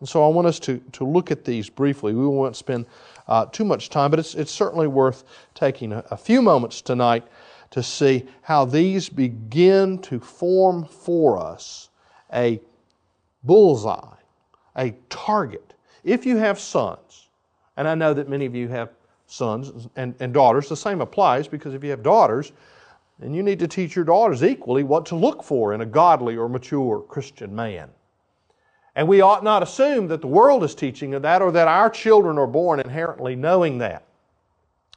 And 0.00 0.08
so 0.08 0.24
I 0.24 0.28
want 0.28 0.46
us 0.46 0.58
to, 0.60 0.78
to 0.92 1.04
look 1.04 1.30
at 1.30 1.44
these 1.44 1.70
briefly. 1.70 2.12
We 2.12 2.26
won't 2.26 2.56
spend 2.56 2.86
uh, 3.28 3.46
too 3.46 3.64
much 3.64 3.88
time, 3.88 4.10
but 4.10 4.20
it's, 4.20 4.34
it's 4.34 4.52
certainly 4.52 4.86
worth 4.86 5.24
taking 5.54 5.92
a, 5.92 6.04
a 6.10 6.16
few 6.16 6.42
moments 6.42 6.82
tonight 6.82 7.24
to 7.70 7.82
see 7.82 8.26
how 8.42 8.64
these 8.64 9.08
begin 9.08 9.98
to 9.98 10.20
form 10.20 10.84
for 10.84 11.38
us 11.38 11.88
a 12.32 12.60
bullseye, 13.44 14.16
a 14.76 14.94
target. 15.08 15.74
If 16.04 16.26
you 16.26 16.36
have 16.36 16.58
sons, 16.58 17.25
and 17.76 17.86
I 17.86 17.94
know 17.94 18.14
that 18.14 18.28
many 18.28 18.46
of 18.46 18.54
you 18.54 18.68
have 18.68 18.90
sons 19.26 19.88
and, 19.96 20.14
and 20.20 20.32
daughters, 20.32 20.68
the 20.68 20.76
same 20.76 21.00
applies 21.00 21.48
because 21.48 21.74
if 21.74 21.82
you 21.82 21.90
have 21.90 22.02
daughters, 22.02 22.52
then 23.18 23.34
you 23.34 23.42
need 23.42 23.58
to 23.58 23.68
teach 23.68 23.96
your 23.96 24.04
daughters 24.04 24.42
equally 24.42 24.82
what 24.82 25.06
to 25.06 25.16
look 25.16 25.42
for 25.42 25.72
in 25.72 25.80
a 25.80 25.86
godly 25.86 26.36
or 26.36 26.48
mature 26.48 27.00
Christian 27.00 27.54
man. 27.54 27.90
And 28.94 29.06
we 29.06 29.20
ought 29.20 29.44
not 29.44 29.62
assume 29.62 30.08
that 30.08 30.22
the 30.22 30.26
world 30.26 30.64
is 30.64 30.74
teaching 30.74 31.14
of 31.14 31.22
that 31.22 31.42
or 31.42 31.52
that 31.52 31.68
our 31.68 31.90
children 31.90 32.38
are 32.38 32.46
born 32.46 32.80
inherently 32.80 33.36
knowing 33.36 33.78
that. 33.78 34.04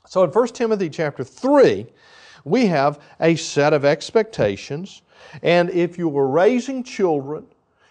So 0.08 0.24
in 0.24 0.32
1 0.32 0.48
Timothy 0.50 0.90
chapter 0.90 1.24
3, 1.24 1.86
we 2.46 2.66
have 2.68 3.00
a 3.20 3.36
set 3.36 3.74
of 3.74 3.84
expectations. 3.84 5.02
And 5.44 5.70
if 5.70 5.98
you 5.98 6.08
were 6.08 6.28
raising 6.28 6.84
children, 6.84 7.46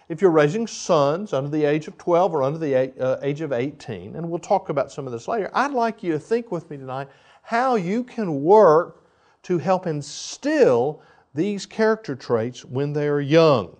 if 0.09 0.21
you're 0.21 0.31
raising 0.31 0.65
sons 0.65 1.33
under 1.33 1.49
the 1.49 1.63
age 1.63 1.87
of 1.87 1.95
12 1.99 2.33
or 2.33 2.41
under 2.41 2.57
the 2.57 2.91
uh, 2.99 3.19
age 3.21 3.41
of 3.41 3.53
18, 3.53 4.15
and 4.15 4.27
we'll 4.27 4.39
talk 4.39 4.69
about 4.69 4.91
some 4.91 5.05
of 5.05 5.13
this 5.13 5.27
later, 5.27 5.51
I'd 5.53 5.71
like 5.71 6.01
you 6.01 6.11
to 6.13 6.19
think 6.19 6.51
with 6.51 6.69
me 6.71 6.77
tonight 6.77 7.07
how 7.43 7.75
you 7.75 8.03
can 8.03 8.43
work 8.43 9.05
to 9.43 9.59
help 9.59 9.85
instill 9.85 11.01
these 11.35 11.67
character 11.67 12.15
traits 12.15 12.65
when 12.65 12.91
they 12.91 13.07
are 13.07 13.21
young. 13.21 13.75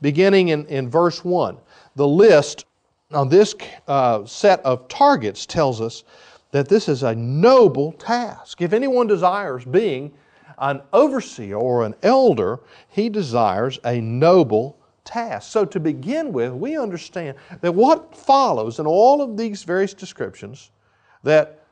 Beginning 0.00 0.48
in, 0.48 0.64
in 0.66 0.88
verse 0.88 1.24
1, 1.24 1.58
the 1.96 2.06
list 2.06 2.64
on 3.10 3.28
this 3.28 3.54
uh, 3.88 4.24
set 4.24 4.60
of 4.60 4.86
targets 4.86 5.46
tells 5.46 5.80
us 5.80 6.04
that 6.52 6.68
this 6.68 6.88
is 6.88 7.02
a 7.02 7.14
noble 7.14 7.92
task. 7.92 8.62
If 8.62 8.72
anyone 8.72 9.08
desires 9.08 9.64
being 9.64 10.12
an 10.58 10.80
overseer 10.92 11.56
or 11.56 11.84
an 11.84 11.96
elder, 12.04 12.60
he 12.88 13.08
desires 13.08 13.80
a 13.84 14.00
noble 14.00 14.78
task. 15.04 15.50
So, 15.50 15.64
to 15.64 15.80
begin 15.80 16.32
with, 16.32 16.52
we 16.52 16.76
understand 16.76 17.36
that 17.60 17.72
what 17.72 18.14
follows 18.14 18.78
in 18.78 18.86
all 18.86 19.20
of 19.20 19.36
these 19.36 19.62
various 19.64 19.94
descriptions 19.94 20.70
that 21.22 21.64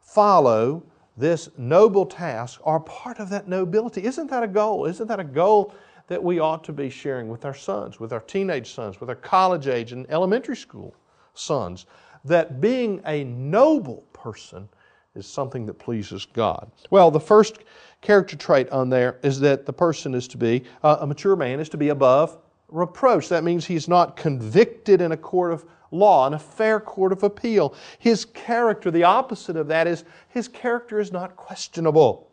follow 0.00 0.82
this 1.16 1.50
noble 1.58 2.06
task 2.06 2.60
are 2.64 2.80
part 2.80 3.18
of 3.18 3.28
that 3.30 3.48
nobility. 3.48 4.04
Isn't 4.04 4.30
that 4.30 4.42
a 4.42 4.48
goal? 4.48 4.86
Isn't 4.86 5.08
that 5.08 5.20
a 5.20 5.24
goal 5.24 5.74
that 6.06 6.22
we 6.22 6.38
ought 6.38 6.64
to 6.64 6.72
be 6.72 6.88
sharing 6.88 7.28
with 7.28 7.44
our 7.44 7.54
sons, 7.54 8.00
with 8.00 8.12
our 8.12 8.20
teenage 8.20 8.72
sons, 8.72 9.00
with 9.00 9.10
our 9.10 9.16
college 9.16 9.66
age 9.66 9.92
and 9.92 10.06
elementary 10.10 10.56
school 10.56 10.94
sons? 11.34 11.86
That 12.24 12.60
being 12.60 13.02
a 13.06 13.24
noble 13.24 14.04
person 14.12 14.68
is 15.14 15.26
something 15.26 15.66
that 15.66 15.74
pleases 15.74 16.24
God. 16.24 16.70
Well, 16.90 17.10
the 17.10 17.20
first 17.20 17.58
character 18.00 18.36
trait 18.36 18.68
on 18.70 18.88
there 18.88 19.18
is 19.22 19.40
that 19.40 19.66
the 19.66 19.72
person 19.72 20.14
is 20.14 20.28
to 20.28 20.36
be, 20.36 20.64
uh, 20.82 20.98
a 21.00 21.06
mature 21.06 21.36
man 21.36 21.58
is 21.58 21.68
to 21.70 21.76
be 21.76 21.88
above 21.88 22.38
reproach. 22.68 23.28
That 23.28 23.44
means 23.44 23.66
he's 23.66 23.88
not 23.88 24.16
convicted 24.16 25.00
in 25.00 25.12
a 25.12 25.16
court 25.16 25.52
of 25.52 25.64
law, 25.90 26.26
in 26.26 26.34
a 26.34 26.38
fair 26.38 26.80
court 26.80 27.12
of 27.12 27.22
appeal. 27.22 27.74
His 27.98 28.24
character, 28.24 28.90
the 28.90 29.04
opposite 29.04 29.56
of 29.56 29.68
that 29.68 29.86
is 29.86 30.04
his 30.28 30.48
character 30.48 31.00
is 31.00 31.12
not 31.12 31.36
questionable. 31.36 32.30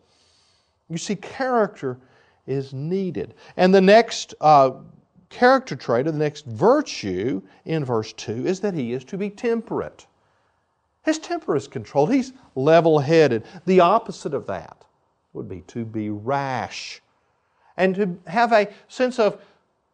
You 0.89 0.97
see, 0.97 1.15
character 1.15 1.97
is 2.45 2.73
needed. 2.73 3.33
And 3.57 3.73
the 3.73 3.81
next 3.81 4.35
uh, 4.41 4.71
character 5.29 5.75
trait, 5.75 6.07
or 6.07 6.11
the 6.11 6.17
next 6.17 6.45
virtue 6.45 7.41
in 7.65 7.83
verse 7.83 8.13
2, 8.13 8.45
is 8.45 8.59
that 8.59 8.73
he 8.73 8.93
is 8.93 9.03
to 9.05 9.17
be 9.17 9.29
temperate. 9.29 10.05
His 11.03 11.19
temper 11.19 11.55
is 11.55 11.67
controlled. 11.67 12.13
He's 12.13 12.33
level 12.55 12.99
headed. 12.99 13.43
The 13.65 13.79
opposite 13.79 14.33
of 14.33 14.47
that 14.47 14.85
would 15.33 15.47
be 15.47 15.61
to 15.61 15.85
be 15.85 16.09
rash 16.09 17.01
and 17.77 17.95
to 17.95 18.17
have 18.27 18.53
a 18.53 18.67
sense 18.87 19.19
of 19.19 19.41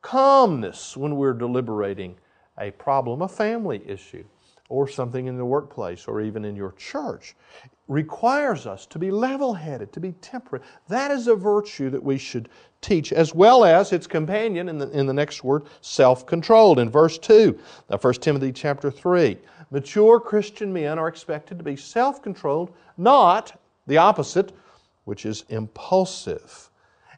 calmness 0.02 0.96
when 0.98 1.16
we're 1.16 1.34
deliberating 1.34 2.16
a 2.58 2.72
problem, 2.72 3.22
a 3.22 3.28
family 3.28 3.82
issue, 3.88 4.24
or 4.72 4.88
something 4.88 5.28
in 5.28 5.38
the 5.38 5.46
workplace 5.46 6.08
or 6.08 6.22
even 6.22 6.46
in 6.46 6.56
your 6.56 6.72
church. 6.74 7.36
Requires 7.90 8.66
us 8.66 8.86
to 8.86 8.98
be 8.98 9.12
level 9.12 9.54
headed, 9.54 9.92
to 9.92 10.00
be 10.00 10.14
temperate. 10.14 10.64
That 10.88 11.12
is 11.12 11.28
a 11.28 11.36
virtue 11.36 11.90
that 11.90 12.02
we 12.02 12.18
should 12.18 12.48
teach, 12.80 13.12
as 13.12 13.36
well 13.36 13.66
as 13.66 13.92
its 13.92 14.08
companion 14.08 14.70
in 14.70 14.78
the, 14.78 14.90
in 14.92 15.06
the 15.06 15.14
next 15.14 15.44
word, 15.44 15.66
self 15.82 16.26
controlled. 16.26 16.80
In 16.80 16.90
verse 16.90 17.18
2, 17.18 17.60
1 17.88 18.14
Timothy 18.16 18.54
chapter 18.54 18.90
3, 18.90 19.38
mature 19.72 20.22
Christian 20.22 20.72
men 20.72 20.98
are 20.98 21.10
expected 21.10 21.58
to 21.58 21.66
be 21.66 21.76
self 21.76 22.22
controlled, 22.22 22.74
not 22.98 23.60
the 23.88 23.98
opposite, 23.98 24.54
which 25.04 25.26
is 25.26 25.44
impulsive. 25.50 26.70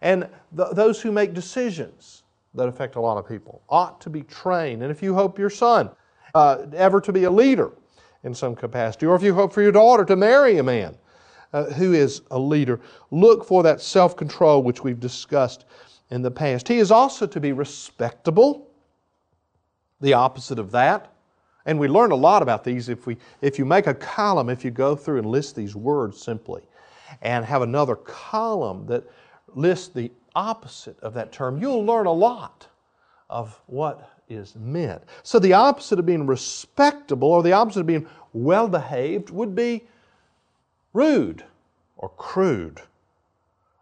And 0.02 0.28
th- 0.58 0.70
those 0.74 1.02
who 1.02 1.12
make 1.12 1.36
decisions, 1.36 2.23
that 2.56 2.68
affect 2.68 2.96
a 2.96 3.02
lot 3.02 3.18
of 3.18 3.28
people 3.28 3.62
ought 3.70 4.00
to 4.02 4.10
be 4.10 4.22
trained. 4.24 4.84
And 4.84 4.92
if 4.92 5.02
you 5.02 5.14
hope 5.14 5.40
your 5.40 5.50
son 5.50 5.90
uh, 6.36 6.66
ever 6.76 7.02
to 7.02 7.12
be 7.12 7.24
a 7.24 7.32
leader 7.32 7.72
in 8.24 8.34
some 8.34 8.56
capacity, 8.56 9.06
or 9.06 9.16
if 9.16 9.24
you 9.24 9.34
hope 9.34 9.54
for 9.54 9.62
your 9.62 9.72
daughter 9.72 10.06
to 10.06 10.16
marry 10.16 10.58
a 10.58 10.64
man 10.64 10.98
uh, 11.52 11.66
who 11.66 11.94
is 11.94 12.22
a 12.32 12.40
leader, 12.40 12.80
look 13.12 13.46
for 13.46 13.64
that 13.64 13.82
self 13.82 14.16
control 14.16 14.64
which 14.64 14.84
we've 14.84 15.00
discussed 15.00 15.66
in 16.10 16.22
the 16.22 16.32
past. 16.32 16.68
He 16.68 16.78
is 16.78 16.92
also 16.92 17.26
to 17.26 17.40
be 17.40 17.54
respectable, 17.54 18.70
the 20.02 20.14
opposite 20.14 20.60
of 20.60 20.72
that. 20.72 21.10
And 21.66 21.80
we 21.80 21.88
learn 21.88 22.12
a 22.12 22.16
lot 22.16 22.42
about 22.42 22.64
these 22.64 22.90
if, 22.90 23.08
we, 23.08 23.18
if 23.42 23.58
you 23.58 23.66
make 23.66 23.88
a 23.88 23.94
column, 23.94 24.50
if 24.50 24.66
you 24.66 24.72
go 24.72 24.96
through 24.96 25.20
and 25.20 25.28
list 25.28 25.56
these 25.56 25.76
words 25.76 26.22
simply, 26.22 26.62
and 27.22 27.46
have 27.46 27.62
another 27.62 27.96
column 27.96 28.86
that 28.88 29.04
lists 29.56 29.88
the 29.88 30.12
opposite 30.36 31.00
of 31.00 31.14
that 31.14 31.32
term, 31.32 31.60
you'll 31.60 31.86
learn 31.86 32.06
a 32.06 32.14
lot 32.14 32.68
of 33.30 33.60
what 33.68 34.10
is 34.30 34.56
meant. 34.56 35.04
So, 35.24 35.40
the 35.40 35.54
opposite 35.54 36.00
of 36.00 36.06
being 36.06 36.26
respectable 36.26 37.30
or 37.30 37.44
the 37.44 37.54
opposite 37.54 37.82
of 37.82 37.88
being 37.88 38.08
well 38.34 38.68
behaved 38.68 39.30
would 39.30 39.56
be 39.56 39.88
rude 40.94 41.44
or 41.98 42.10
crude. 42.10 42.82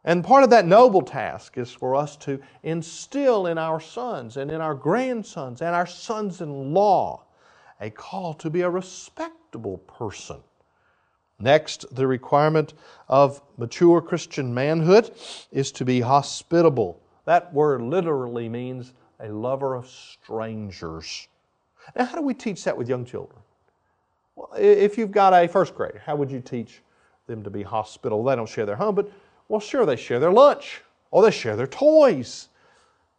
And 0.04 0.24
part 0.24 0.44
of 0.44 0.50
that 0.50 0.66
noble 0.66 1.04
task 1.04 1.58
is 1.58 1.72
for 1.72 1.96
us 1.96 2.16
to 2.18 2.40
instill 2.64 3.46
in 3.46 3.58
our 3.58 3.80
sons 3.80 4.38
and 4.38 4.50
in 4.50 4.60
our 4.60 4.74
grandsons 4.74 5.62
and 5.62 5.76
our 5.76 5.86
sons 5.86 6.42
in 6.42 6.74
law 6.74 7.24
a 7.80 7.90
call 7.90 8.34
to 8.36 8.50
be 8.50 8.62
a 8.62 8.70
respectable 8.70 9.80
person. 9.80 10.38
Next, 11.42 11.86
the 11.94 12.06
requirement 12.06 12.74
of 13.10 13.42
mature 13.58 14.00
Christian 14.02 14.54
manhood 14.54 15.12
is 15.52 15.72
to 15.74 15.86
be 15.86 16.02
hospitable. 16.02 17.02
That 17.26 17.54
word 17.54 17.82
literally 17.82 18.48
means 18.48 18.94
a 19.20 19.30
lover 19.30 19.76
of 19.76 19.88
strangers. 19.88 21.28
Now, 21.96 22.06
how 22.06 22.16
do 22.16 22.22
we 22.22 22.34
teach 22.34 22.64
that 22.64 22.78
with 22.78 22.88
young 22.88 23.06
children? 23.06 23.40
Well, 24.36 24.50
if 24.58 24.98
you've 24.98 25.12
got 25.12 25.34
a 25.34 25.48
first 25.48 25.76
grader, 25.76 26.02
how 26.06 26.16
would 26.16 26.32
you 26.32 26.42
teach 26.42 26.82
them 27.28 27.44
to 27.44 27.50
be 27.50 27.64
hospitable? 27.64 28.24
They 28.24 28.36
don't 28.36 28.48
share 28.48 28.66
their 28.66 28.76
home, 28.76 28.96
but 28.96 29.12
well, 29.48 29.60
sure, 29.60 29.86
they 29.86 29.96
share 29.96 30.20
their 30.20 30.32
lunch 30.32 30.82
or 31.10 31.24
they 31.24 31.32
share 31.32 31.56
their 31.56 31.68
toys. 31.68 32.50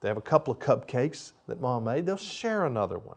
They 0.01 0.09
have 0.09 0.17
a 0.17 0.23
couple 0.23 0.53
of 0.53 0.59
cupcakes 0.59 1.33
that 1.47 1.61
mom 1.61 1.85
made, 1.85 2.07
they'll 2.07 2.17
share 2.17 2.67
another 2.67 2.99
one. 2.99 3.17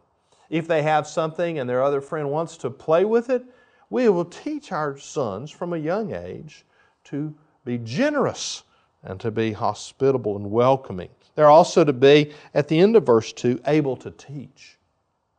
If 0.50 0.68
they 0.68 0.84
have 0.84 1.08
something 1.08 1.60
and 1.60 1.70
their 1.70 1.84
other 1.84 2.02
friend 2.02 2.30
wants 2.30 2.58
to 2.58 2.70
play 2.70 3.06
with 3.06 3.30
it, 3.30 3.44
we 3.90 4.10
will 4.10 4.26
teach 4.26 4.72
our 4.72 4.98
sons 4.98 5.52
from 5.52 5.74
a 5.74 5.78
young 5.78 6.14
age 6.14 6.66
to 7.06 7.34
be 7.64 7.78
generous 7.80 8.64
and 9.04 9.20
to 9.20 9.32
be 9.32 9.52
hospitable 9.54 10.36
and 10.36 10.50
welcoming. 10.50 11.10
They're 11.36 11.50
also 11.50 11.84
to 11.84 11.94
be, 11.94 12.34
at 12.54 12.68
the 12.68 12.80
end 12.80 12.96
of 12.96 13.06
verse 13.06 13.34
2, 13.34 13.62
able 13.68 13.96
to 13.98 14.12
teach. 14.12 14.78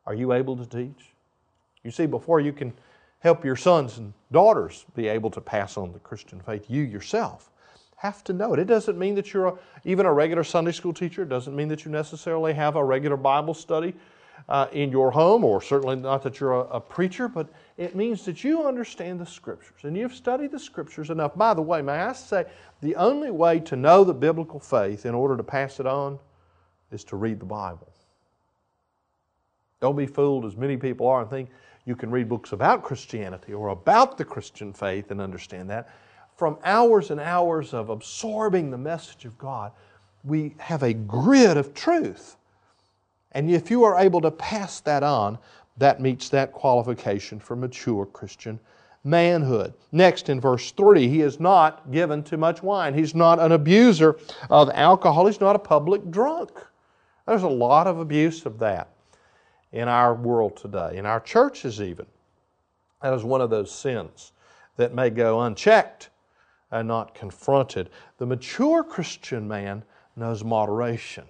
Are 0.07 0.15
you 0.15 0.33
able 0.33 0.57
to 0.57 0.67
teach? 0.67 1.15
You 1.83 1.91
see, 1.91 2.07
before 2.07 2.41
you 2.41 2.53
can 2.53 2.73
help 3.21 3.45
your 3.45 3.57
sons 3.57 3.99
and 3.99 4.13
daughters 4.31 4.85
be 4.95 5.09
able 5.09 5.31
to 5.31 5.41
pass 5.41 5.77
on 5.77 5.93
the 5.93 5.99
Christian 5.99 6.41
faith, 6.41 6.67
you 6.69 6.83
yourself 6.83 7.51
have 7.97 8.23
to 8.25 8.33
know 8.33 8.53
it. 8.53 8.61
It 8.61 8.67
doesn't 8.67 8.99
mean 8.99 9.15
that 9.15 9.33
you're 9.33 9.47
a, 9.47 9.55
even 9.85 10.07
a 10.07 10.13
regular 10.13 10.45
Sunday 10.45 10.73
school 10.73 10.93
teacher. 10.93 11.23
It 11.23 11.29
doesn't 11.29 11.57
mean 11.57 11.69
that 11.69 11.85
you 11.85 11.91
necessarily 11.91 12.53
have 12.53 12.77
a 12.77 12.85
regular 12.85 13.17
Bible 13.17 13.55
study 13.55 13.95
uh, 14.49 14.67
in 14.73 14.91
your 14.91 15.11
home, 15.11 15.45
or 15.45 15.63
certainly 15.63 15.97
not 15.97 16.23
that 16.23 16.39
you're 16.39 16.53
a, 16.53 16.61
a 16.61 16.81
preacher, 16.81 17.27
but 17.27 17.49
it 17.77 17.95
means 17.95 18.25
that 18.25 18.43
you 18.43 18.67
understand 18.67 19.21
the 19.21 19.27
Scriptures 19.27 19.85
and 19.85 19.97
you've 19.97 20.15
studied 20.15 20.51
the 20.51 20.59
Scriptures 20.59 21.11
enough. 21.11 21.37
By 21.37 21.53
the 21.53 21.63
way, 21.63 21.83
may 21.83 21.93
I 21.93 22.13
say, 22.13 22.47
the 22.81 22.97
only 22.97 23.31
way 23.31 23.61
to 23.61 23.77
know 23.77 24.03
the 24.03 24.15
biblical 24.15 24.61
faith 24.61 25.05
in 25.05 25.15
order 25.15 25.37
to 25.37 25.43
pass 25.43 25.79
it 25.79 25.87
on 25.87 26.19
is 26.91 27.05
to 27.05 27.17
read 27.17 27.39
the 27.41 27.47
Bible. 27.47 27.93
Don't 29.81 29.97
be 29.97 30.07
fooled, 30.07 30.47
as 30.47 30.57
many 30.57 30.77
people 30.77 31.07
are, 31.07 31.21
and 31.21 31.31
think 31.31 31.51
you 31.85 31.95
can 31.95 32.11
read 32.11 32.29
books 32.29 32.53
about 32.53 32.83
Christianity 32.83 33.53
or 33.53 33.69
about 33.69 34.17
the 34.17 34.25
Christian 34.25 34.73
faith 34.73 35.11
and 35.11 35.21
understand 35.21 35.69
that. 35.71 35.91
From 36.35 36.59
hours 36.65 37.11
and 37.11 37.21
hours 37.21 37.75
of 37.75 37.91
absorbing 37.91 38.71
the 38.71 38.79
message 38.79 39.25
of 39.27 39.37
God, 39.37 39.73
we 40.25 40.55
have 40.59 40.83
a 40.83 40.95
grid 40.95 41.57
of 41.57 41.75
truth. 41.75 42.37
And 43.33 43.51
if 43.51 43.71
you 43.71 43.85
are 43.85 43.99
able 43.99 44.23
to 44.23 44.31
pass 44.31 44.81
that 44.81 45.03
on, 45.03 45.39
that 45.79 46.01
meets 46.01 46.29
that 46.31 46.53
qualification 46.53 47.39
for 47.39 47.57
mature 47.57 48.07
Christian 48.07 48.59
manhood. 49.05 49.73
Next, 49.93 50.29
in 50.29 50.41
verse 50.41 50.73
3, 50.73 51.09
he 51.09 51.21
is 51.21 51.39
not 51.39 51.91
given 51.93 52.23
to 52.25 52.37
much 52.37 52.63
wine. 52.63 52.95
He's 52.95 53.15
not 53.15 53.39
an 53.39 53.53
abuser 53.53 54.19
of 54.51 54.71
alcohol. 54.75 55.27
He's 55.27 55.41
not 55.41 55.57
a 55.57 55.61
public 55.61 56.11
drunk. 56.11 56.51
There's 57.27 57.43
a 57.43 57.49
lot 57.49 57.87
of 57.87 57.99
abuse 57.99 58.47
of 58.47 58.59
that 58.59 58.89
in 59.73 59.89
our 59.89 60.15
world 60.15 60.57
today, 60.57 60.97
in 60.97 61.07
our 61.07 61.21
churches 61.21 61.81
even. 61.81 62.07
That 63.03 63.15
is 63.15 63.25
one 63.25 63.41
of 63.41 63.51
those 63.51 63.71
sins 63.71 64.33
that 64.77 64.95
may 64.95 65.11
go 65.11 65.41
unchecked 65.41 66.11
and 66.71 66.89
not 66.89 67.15
confronted. 67.15 67.91
The 68.19 68.27
mature 68.27 68.83
Christian 68.83 69.47
man 69.47 69.85
knows 70.17 70.43
moderation, 70.43 71.25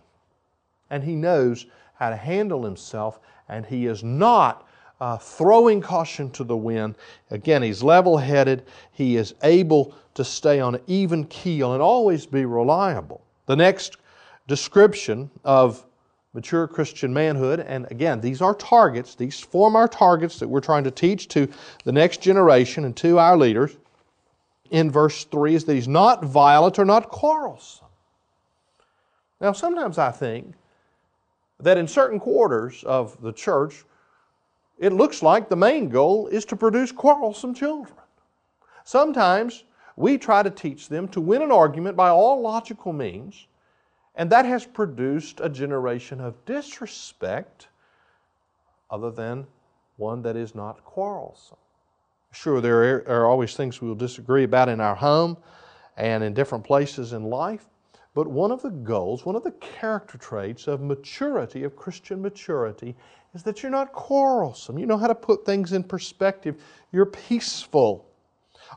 and 0.91 1.03
he 1.03 1.15
knows 1.15 1.67
how 1.99 2.11
to 2.11 2.17
handle 2.17 2.65
himself, 2.65 3.21
and 3.49 3.65
he 3.65 3.87
is 3.87 4.03
not 4.03 4.67
uh, 5.01 5.17
throwing 5.17 5.81
caution 5.81 6.31
to 6.31 6.45
the 6.45 6.57
wind. 6.57 6.95
Again, 7.31 7.63
he's 7.63 7.83
level 7.83 8.17
headed, 8.17 8.65
he 8.93 9.17
is 9.17 9.35
able 9.43 9.95
to 10.15 10.25
stay 10.25 10.61
on 10.61 10.77
an 10.77 10.81
even 10.87 11.25
keel 11.25 11.75
and 11.75 11.83
always 11.83 12.25
be 12.27 12.45
reliable. 12.45 13.23
The 13.47 13.57
next 13.57 13.99
description 14.49 15.31
of 15.45 15.85
mature 16.33 16.67
Christian 16.67 17.13
manhood, 17.13 17.61
and 17.61 17.91
again, 17.91 18.21
these 18.21 18.41
are 18.43 18.55
targets, 18.55 19.15
these 19.15 19.41
form 19.41 19.77
our 19.77 19.89
targets 19.89 20.39
that 20.39 20.49
we're 20.49 20.61
trying 20.61 20.85
to 20.85 20.91
teach 20.91 21.29
to 21.29 21.49
the 21.85 21.93
next 21.93 22.21
generation 22.21 22.85
and 22.85 22.97
to 22.97 23.19
our 23.19 23.37
leaders. 23.37 23.77
In 24.71 24.91
verse 24.91 25.25
3 25.25 25.55
is 25.55 25.65
that 25.65 25.75
he's 25.75 25.89
not 25.89 26.25
violent 26.25 26.79
or 26.79 26.85
not 26.85 27.09
quarrelsome. 27.09 27.87
Now, 29.41 29.53
sometimes 29.53 29.99
I 29.99 30.11
think 30.11 30.55
that 31.61 31.79
in 31.79 31.89
certain 31.89 32.21
quarters 32.21 32.85
of 32.85 33.21
the 33.23 33.33
church, 33.33 33.85
it 34.79 34.93
looks 34.93 35.23
like 35.23 35.49
the 35.49 35.57
main 35.57 35.89
goal 35.89 36.27
is 36.27 36.45
to 36.47 36.57
produce 36.57 36.93
quarrelsome 36.93 37.55
children. 37.55 37.97
Sometimes 38.85 39.65
we 39.97 40.19
try 40.19 40.43
to 40.43 40.51
teach 40.51 40.89
them 40.89 41.09
to 41.09 41.21
win 41.21 41.43
an 41.43 41.51
argument 41.51 41.97
by 41.97 42.11
all 42.11 42.41
logical 42.41 42.93
means, 42.93 43.47
and 44.15 44.31
that 44.31 44.45
has 44.45 44.67
produced 44.67 45.41
a 45.41 45.49
generation 45.49 46.21
of 46.21 46.45
disrespect 46.45 47.69
other 48.91 49.11
than 49.11 49.47
one 49.97 50.23
that 50.23 50.37
is 50.37 50.55
not 50.55 50.85
quarrelsome. 50.85 51.57
Sure, 52.33 52.61
there 52.61 53.09
are 53.09 53.27
always 53.27 53.57
things 53.57 53.81
we 53.81 53.89
will 53.89 53.95
disagree 53.95 54.45
about 54.45 54.69
in 54.69 54.81
our 54.81 54.95
home 54.95 55.39
and 55.97 56.23
in 56.23 56.35
different 56.35 56.65
places 56.65 57.15
in 57.15 57.25
life, 57.25 57.67
but 58.17 58.29
one 58.29 58.51
of 58.51 58.63
the 58.63 58.71
goals, 58.71 59.27
one 59.27 59.37
of 59.37 59.45
the 59.45 59.51
character 59.61 60.17
traits 60.17 60.69
of 60.69 60.81
maturity, 60.81 61.65
of 61.65 61.77
Christian 61.77 62.23
maturity, 62.23 62.97
is 63.35 63.43
that 63.43 63.63
you're 63.63 63.71
not 63.71 63.93
quarrelsome. 63.93 64.79
You 64.79 64.87
know 64.87 64.97
how 64.97 65.07
to 65.07 65.15
put 65.15 65.45
things 65.45 65.75
in 65.75 65.85
perspective. 65.85 66.57
You're 66.93 67.05
peaceful. 67.05 68.07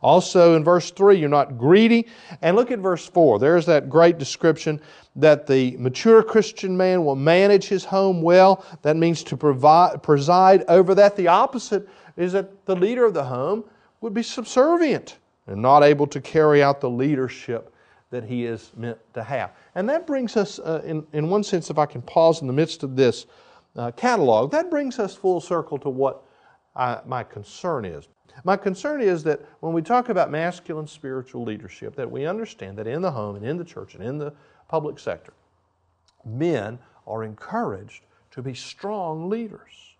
Also, 0.01 0.58
in 0.58 0.65
verse 0.65 0.91
3, 0.91 1.17
you're 1.17 1.29
not 1.29 1.58
greedy. 1.58 2.05
And 2.41 2.58
look 2.58 2.69
at 2.69 2.79
verse 2.79 3.08
4. 3.08 3.39
There's 3.39 3.65
that 3.67 3.89
great 3.89 4.17
description 4.17 4.81
that 5.15 5.48
the 5.48 5.77
mature 5.77 6.22
Christian 6.22 6.75
man 6.75 7.05
will 7.05 7.15
manage 7.15 7.69
his 7.69 7.86
home 7.86 8.22
well. 8.22 8.65
That 8.81 8.98
means 8.98 9.24
to 9.24 9.38
provide, 9.38 10.03
preside 10.03 10.65
over 10.67 10.93
that. 10.96 11.15
The 11.15 11.29
opposite 11.29 11.88
is 12.17 12.34
that 12.34 12.65
the 12.65 12.75
leader 12.75 13.05
of 13.05 13.13
the 13.13 13.24
home 13.24 13.63
would 14.01 14.13
be 14.13 14.22
subservient 14.22 15.17
and 15.48 15.62
not 15.62 15.84
able 15.84 16.08
to 16.08 16.19
carry 16.19 16.61
out 16.61 16.81
the 16.81 16.90
leadership 16.90 17.74
that 18.11 18.24
he 18.24 18.45
is 18.45 18.72
meant 18.75 18.98
to 19.13 19.24
have. 19.24 19.51
And 19.75 19.87
that 19.89 20.07
brings 20.07 20.35
us, 20.35 20.59
uh, 20.59 20.81
in, 20.85 21.05
in 21.13 21.29
one 21.29 21.43
sense, 21.43 21.69
if 21.69 21.77
I 21.77 21.85
can 21.85 22.01
pause 22.01 22.41
in 22.41 22.48
the 22.48 22.53
midst 22.53 22.83
of 22.83 22.95
this 22.95 23.27
uh, 23.75 23.91
catalog, 23.91 24.51
that 24.51 24.69
brings 24.69 25.00
us 25.00 25.15
full 25.15 25.39
circle 25.39 25.77
to 25.79 25.89
what 25.89 26.24
I, 26.75 27.00
my 27.05 27.24
concern 27.24 27.85
is. 27.85 28.07
My 28.43 28.57
concern 28.57 29.01
is 29.01 29.24
that 29.24 29.41
when 29.59 29.74
we 29.74 29.81
talk 29.81 30.09
about 30.09 30.31
masculine 30.31 30.87
spiritual 30.87 31.43
leadership, 31.43 31.95
that 31.95 32.09
we 32.09 32.25
understand 32.25 32.77
that 32.77 32.87
in 32.87 33.01
the 33.01 33.11
home 33.11 33.35
and 33.35 33.45
in 33.45 33.57
the 33.57 33.65
church 33.65 33.95
and 33.95 34.03
in 34.03 34.17
the 34.17 34.33
public 34.67 34.98
sector, 34.98 35.33
men 36.25 36.79
are 37.05 37.24
encouraged 37.24 38.03
to 38.31 38.41
be 38.41 38.53
strong 38.53 39.29
leaders. 39.29 39.95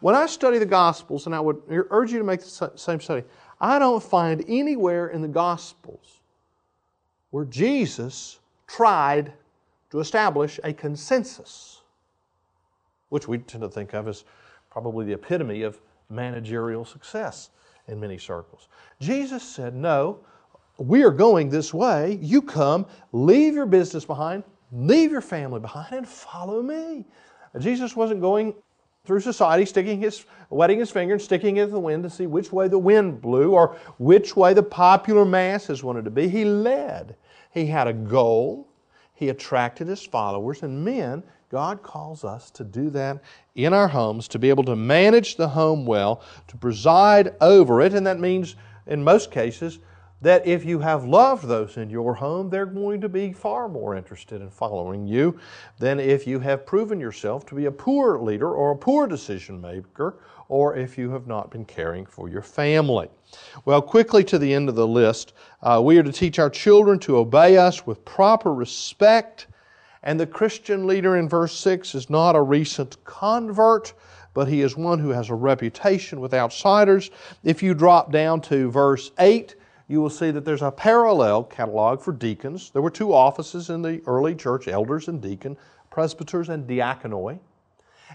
When 0.00 0.14
I 0.14 0.26
study 0.26 0.58
the 0.58 0.66
Gospels, 0.66 1.26
and 1.26 1.34
I 1.34 1.40
would 1.40 1.62
urge 1.68 2.12
you 2.12 2.18
to 2.18 2.24
make 2.24 2.40
the 2.40 2.70
same 2.76 3.00
study, 3.00 3.24
I 3.60 3.78
don't 3.78 4.02
find 4.02 4.44
anywhere 4.46 5.08
in 5.08 5.22
the 5.22 5.28
Gospels 5.28 6.20
where 7.30 7.44
Jesus 7.44 8.38
tried 8.66 9.32
to 9.90 10.00
establish 10.00 10.58
a 10.64 10.72
consensus, 10.72 11.82
which 13.08 13.28
we 13.28 13.38
tend 13.38 13.62
to 13.62 13.68
think 13.68 13.94
of 13.94 14.08
as 14.08 14.24
probably 14.70 15.06
the 15.06 15.12
epitome 15.12 15.62
of 15.62 15.80
managerial 16.10 16.84
success 16.84 17.50
in 17.88 18.00
many 18.00 18.18
circles. 18.18 18.68
Jesus 19.00 19.42
said, 19.42 19.74
No, 19.74 20.18
we 20.78 21.02
are 21.02 21.10
going 21.10 21.48
this 21.48 21.72
way. 21.72 22.18
You 22.20 22.42
come, 22.42 22.86
leave 23.12 23.54
your 23.54 23.66
business 23.66 24.04
behind, 24.04 24.44
leave 24.72 25.10
your 25.10 25.20
family 25.20 25.60
behind, 25.60 25.92
and 25.92 26.08
follow 26.08 26.62
me. 26.62 27.04
Jesus 27.58 27.96
wasn't 27.96 28.20
going 28.20 28.54
through 29.06 29.20
society, 29.20 29.64
sticking 29.64 30.00
his, 30.00 30.24
wetting 30.50 30.78
his 30.78 30.90
finger 30.90 31.14
and 31.14 31.22
sticking 31.22 31.56
it 31.56 31.64
in 31.64 31.70
the 31.70 31.80
wind 31.80 32.02
to 32.02 32.10
see 32.10 32.26
which 32.26 32.52
way 32.52 32.68
the 32.68 32.78
wind 32.78 33.20
blew 33.20 33.52
or 33.52 33.76
which 33.98 34.36
way 34.36 34.52
the 34.52 34.62
popular 34.62 35.24
masses 35.24 35.82
wanted 35.82 36.04
to 36.04 36.10
be. 36.10 36.28
He 36.28 36.44
led. 36.44 37.16
He 37.52 37.66
had 37.66 37.86
a 37.86 37.92
goal. 37.92 38.68
He 39.14 39.30
attracted 39.30 39.88
his 39.88 40.04
followers, 40.04 40.62
and 40.62 40.84
men, 40.84 41.22
God 41.50 41.82
calls 41.82 42.22
us 42.22 42.50
to 42.50 42.64
do 42.64 42.90
that 42.90 43.22
in 43.54 43.72
our 43.72 43.88
homes, 43.88 44.28
to 44.28 44.38
be 44.38 44.50
able 44.50 44.64
to 44.64 44.76
manage 44.76 45.36
the 45.36 45.48
home 45.48 45.86
well, 45.86 46.22
to 46.48 46.56
preside 46.56 47.34
over 47.40 47.80
it, 47.80 47.94
and 47.94 48.06
that 48.06 48.20
means, 48.20 48.56
in 48.86 49.02
most 49.02 49.30
cases, 49.30 49.78
that 50.22 50.46
if 50.46 50.64
you 50.64 50.78
have 50.78 51.04
loved 51.04 51.46
those 51.46 51.76
in 51.76 51.90
your 51.90 52.14
home, 52.14 52.48
they're 52.48 52.66
going 52.66 53.00
to 53.00 53.08
be 53.08 53.32
far 53.32 53.68
more 53.68 53.94
interested 53.94 54.40
in 54.40 54.48
following 54.48 55.06
you 55.06 55.38
than 55.78 56.00
if 56.00 56.26
you 56.26 56.38
have 56.40 56.64
proven 56.64 56.98
yourself 56.98 57.44
to 57.46 57.54
be 57.54 57.66
a 57.66 57.70
poor 57.70 58.18
leader 58.18 58.50
or 58.50 58.72
a 58.72 58.76
poor 58.76 59.06
decision 59.06 59.60
maker, 59.60 60.18
or 60.48 60.76
if 60.76 60.96
you 60.96 61.10
have 61.10 61.26
not 61.26 61.50
been 61.50 61.64
caring 61.64 62.06
for 62.06 62.28
your 62.28 62.42
family. 62.42 63.08
Well, 63.64 63.82
quickly 63.82 64.24
to 64.24 64.38
the 64.38 64.54
end 64.54 64.68
of 64.68 64.74
the 64.74 64.86
list, 64.86 65.34
uh, 65.62 65.82
we 65.84 65.98
are 65.98 66.02
to 66.02 66.12
teach 66.12 66.38
our 66.38 66.50
children 66.50 66.98
to 67.00 67.18
obey 67.18 67.56
us 67.56 67.86
with 67.86 68.04
proper 68.04 68.54
respect. 68.54 69.48
And 70.02 70.20
the 70.20 70.26
Christian 70.26 70.86
leader 70.86 71.16
in 71.16 71.28
verse 71.28 71.52
6 71.58 71.94
is 71.94 72.08
not 72.08 72.36
a 72.36 72.42
recent 72.42 73.02
convert, 73.04 73.92
but 74.34 74.46
he 74.46 74.60
is 74.60 74.76
one 74.76 75.00
who 75.00 75.08
has 75.10 75.30
a 75.30 75.34
reputation 75.34 76.20
with 76.20 76.32
outsiders. 76.32 77.10
If 77.42 77.62
you 77.62 77.74
drop 77.74 78.12
down 78.12 78.40
to 78.42 78.70
verse 78.70 79.10
8, 79.18 79.56
you 79.88 80.00
will 80.00 80.10
see 80.10 80.30
that 80.30 80.44
there's 80.44 80.62
a 80.62 80.70
parallel 80.70 81.44
catalog 81.44 82.00
for 82.00 82.12
deacons. 82.12 82.70
There 82.70 82.82
were 82.82 82.90
two 82.90 83.12
offices 83.12 83.70
in 83.70 83.82
the 83.82 84.02
early 84.06 84.34
church 84.34 84.66
elders 84.68 85.08
and 85.08 85.20
deacon, 85.20 85.56
presbyters 85.90 86.48
and 86.48 86.68
diaconoi. 86.68 87.38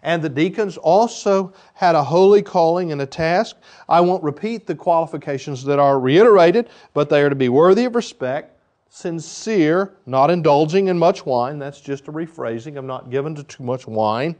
And 0.03 0.21
the 0.21 0.29
deacons 0.29 0.77
also 0.77 1.53
had 1.73 1.95
a 1.95 2.03
holy 2.03 2.41
calling 2.41 2.91
and 2.91 3.01
a 3.01 3.05
task. 3.05 3.57
I 3.87 4.01
won't 4.01 4.23
repeat 4.23 4.65
the 4.65 4.75
qualifications 4.75 5.63
that 5.65 5.79
are 5.79 5.99
reiterated, 5.99 6.69
but 6.93 7.09
they 7.09 7.21
are 7.21 7.29
to 7.29 7.35
be 7.35 7.49
worthy 7.49 7.85
of 7.85 7.95
respect, 7.95 8.57
sincere, 8.89 9.93
not 10.05 10.31
indulging 10.31 10.87
in 10.87 10.97
much 10.97 11.25
wine. 11.25 11.59
That's 11.59 11.81
just 11.81 12.07
a 12.07 12.11
rephrasing 12.11 12.77
of 12.77 12.85
not 12.85 13.09
given 13.09 13.35
to 13.35 13.43
too 13.43 13.63
much 13.63 13.87
wine. 13.87 14.35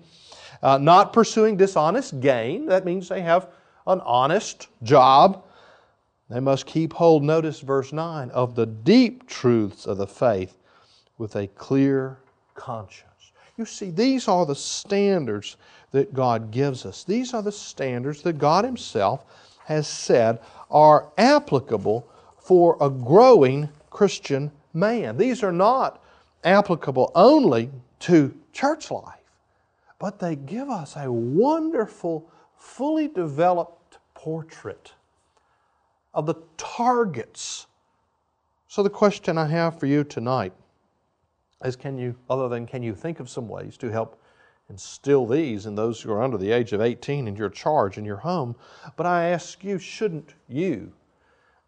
Uh, 0.64 0.78
not 0.78 1.14
pursuing 1.14 1.58
dishonest 1.58 2.20
gain. 2.20 2.66
That 2.66 2.86
means 2.86 3.08
they 3.08 3.22
have 3.22 3.48
an 3.88 4.02
honest 4.02 4.68
job. 4.84 5.44
They 6.32 6.40
must 6.40 6.66
keep 6.66 6.94
hold, 6.94 7.24
notice 7.24 7.60
verse 7.60 7.92
9, 7.92 8.32
of 8.32 8.56
the 8.56 8.66
deep 8.66 9.28
truths 9.28 9.86
of 9.86 9.98
the 9.98 10.08
faith 10.08 10.56
with 11.18 11.36
a 11.36 11.48
clear 11.48 12.20
conscience. 12.56 13.34
You 13.58 13.66
see, 13.66 13.92
these 13.92 14.30
are 14.30 14.46
the 14.46 14.56
standards 14.56 15.58
that 15.92 16.14
God 16.14 16.50
gives 16.50 16.86
us. 16.86 17.04
These 17.04 17.34
are 17.34 17.42
the 17.42 17.52
standards 17.52 18.22
that 18.22 18.38
God 18.38 18.64
Himself 18.64 19.26
has 19.66 19.88
said 19.88 20.40
are 20.70 21.12
applicable 21.18 22.08
for 22.40 22.78
a 22.80 22.90
growing 22.90 23.68
Christian 23.90 24.52
man. 24.74 25.18
These 25.18 25.44
are 25.44 25.52
not 25.52 26.02
applicable 26.46 27.12
only 27.14 27.70
to 28.00 28.34
church 28.54 28.90
life, 28.90 29.20
but 30.00 30.20
they 30.20 30.38
give 30.38 30.70
us 30.70 30.96
a 30.96 31.12
wonderful, 31.12 32.32
fully 32.56 33.10
developed 33.10 33.98
portrait 34.14 34.94
of 36.14 36.26
the 36.26 36.36
targets. 36.58 37.68
So, 38.68 38.84
the 38.84 38.90
question 38.90 39.38
I 39.38 39.48
have 39.48 39.80
for 39.80 39.86
you 39.86 40.04
tonight 40.04 40.54
is 41.64 41.76
can 41.76 41.98
you, 41.98 42.16
other 42.30 42.50
than 42.50 42.66
can 42.66 42.84
you 42.84 42.96
think 42.96 43.20
of 43.20 43.30
some 43.30 43.48
ways 43.48 43.78
to 43.78 43.92
help 43.92 44.22
instill 44.72 45.28
these 45.28 45.66
in 45.66 45.76
those 45.76 46.02
who 46.02 46.12
are 46.12 46.24
under 46.24 46.38
the 46.38 46.50
age 46.50 46.72
of 46.72 46.80
18 46.80 47.28
in 47.28 47.36
your 47.36 47.50
charge 47.50 47.98
in 47.98 48.06
your 48.06 48.18
home. 48.18 48.56
But 48.96 49.06
I 49.06 49.26
ask 49.26 49.64
you, 49.64 49.78
shouldn't 49.78 50.34
you 50.48 50.94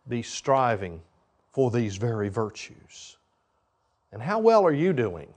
be 0.08 0.24
striving 0.24 1.02
for 1.52 1.70
these 1.70 1.98
very 1.98 2.30
virtues? 2.30 3.18
And 4.14 4.22
how 4.22 4.40
well 4.40 4.66
are 4.66 4.74
you 4.74 4.94
doing 4.94 5.34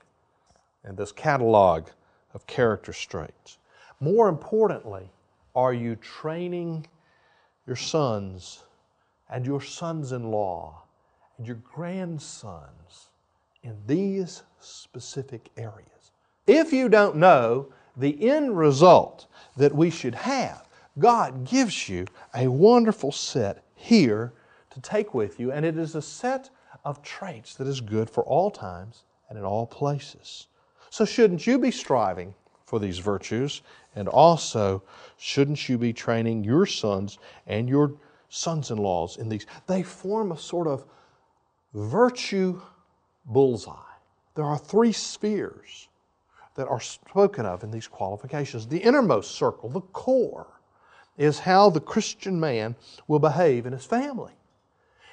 in 0.88 0.94
this 0.94 1.10
catalog 1.10 1.88
of 2.34 2.46
character 2.46 2.92
traits? 2.92 3.58
More 3.98 4.28
importantly, 4.28 5.10
are 5.56 5.72
you 5.72 5.96
training 5.96 6.86
your 7.66 7.76
sons 7.76 8.62
and 9.30 9.46
your 9.46 9.60
sons 9.60 10.12
in 10.12 10.30
law 10.30 10.82
and 11.38 11.46
your 11.46 11.56
grandsons 11.56 13.10
in 13.62 13.76
these 13.86 14.42
specific 14.60 15.50
areas? 15.56 16.12
If 16.46 16.72
you 16.72 16.88
don't 16.88 17.16
know 17.16 17.72
the 17.96 18.28
end 18.28 18.56
result 18.56 19.26
that 19.56 19.74
we 19.74 19.90
should 19.90 20.14
have, 20.14 20.68
God 20.98 21.44
gives 21.44 21.88
you 21.88 22.06
a 22.34 22.48
wonderful 22.48 23.12
set 23.12 23.64
here 23.74 24.32
to 24.70 24.80
take 24.80 25.14
with 25.14 25.40
you, 25.40 25.52
and 25.52 25.64
it 25.64 25.76
is 25.76 25.94
a 25.94 26.02
set 26.02 26.50
of 26.84 27.02
traits 27.02 27.54
that 27.56 27.66
is 27.66 27.80
good 27.80 28.08
for 28.08 28.22
all 28.24 28.50
times 28.50 29.04
and 29.28 29.38
in 29.38 29.44
all 29.44 29.66
places. 29.66 30.46
So, 30.90 31.04
shouldn't 31.04 31.46
you 31.46 31.58
be 31.58 31.70
striving 31.70 32.34
for 32.64 32.78
these 32.78 32.98
virtues? 32.98 33.62
And 33.94 34.08
also, 34.08 34.82
shouldn't 35.16 35.68
you 35.68 35.78
be 35.78 35.92
training 35.92 36.44
your 36.44 36.66
sons 36.66 37.18
and 37.46 37.68
your 37.68 37.94
sons 38.28 38.70
in 38.70 38.78
laws 38.78 39.16
in 39.16 39.28
these? 39.28 39.46
They 39.66 39.82
form 39.82 40.32
a 40.32 40.38
sort 40.38 40.66
of 40.66 40.84
virtue 41.74 42.60
bullseye. 43.24 43.74
There 44.34 44.44
are 44.44 44.58
three 44.58 44.92
spheres 44.92 45.88
that 46.54 46.68
are 46.68 46.80
spoken 46.80 47.46
of 47.46 47.62
in 47.62 47.70
these 47.70 47.86
qualifications. 47.86 48.66
The 48.66 48.78
innermost 48.78 49.32
circle, 49.32 49.68
the 49.68 49.80
core, 49.80 50.46
is 51.16 51.38
how 51.38 51.70
the 51.70 51.80
Christian 51.80 52.38
man 52.38 52.76
will 53.08 53.18
behave 53.18 53.66
in 53.66 53.72
his 53.72 53.84
family. 53.84 54.32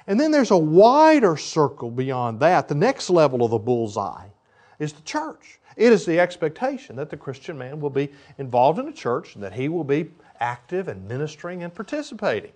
And 0.06 0.20
then 0.20 0.30
there's 0.30 0.50
a 0.50 0.58
wider 0.58 1.36
circle 1.36 1.90
beyond 1.90 2.40
that. 2.40 2.68
The 2.68 2.74
next 2.74 3.08
level 3.08 3.42
of 3.42 3.50
the 3.50 3.58
bullseye 3.58 4.26
is 4.78 4.92
the 4.92 5.02
church. 5.02 5.60
It 5.76 5.92
is 5.92 6.04
the 6.04 6.20
expectation 6.20 6.96
that 6.96 7.10
the 7.10 7.16
Christian 7.16 7.56
man 7.56 7.80
will 7.80 7.90
be 7.90 8.12
involved 8.38 8.78
in 8.78 8.88
a 8.88 8.92
church 8.92 9.34
and 9.34 9.42
that 9.42 9.54
he 9.54 9.68
will 9.68 9.84
be 9.84 10.10
active 10.40 10.88
and 10.88 11.08
ministering 11.08 11.62
and 11.62 11.74
participating. 11.74 12.52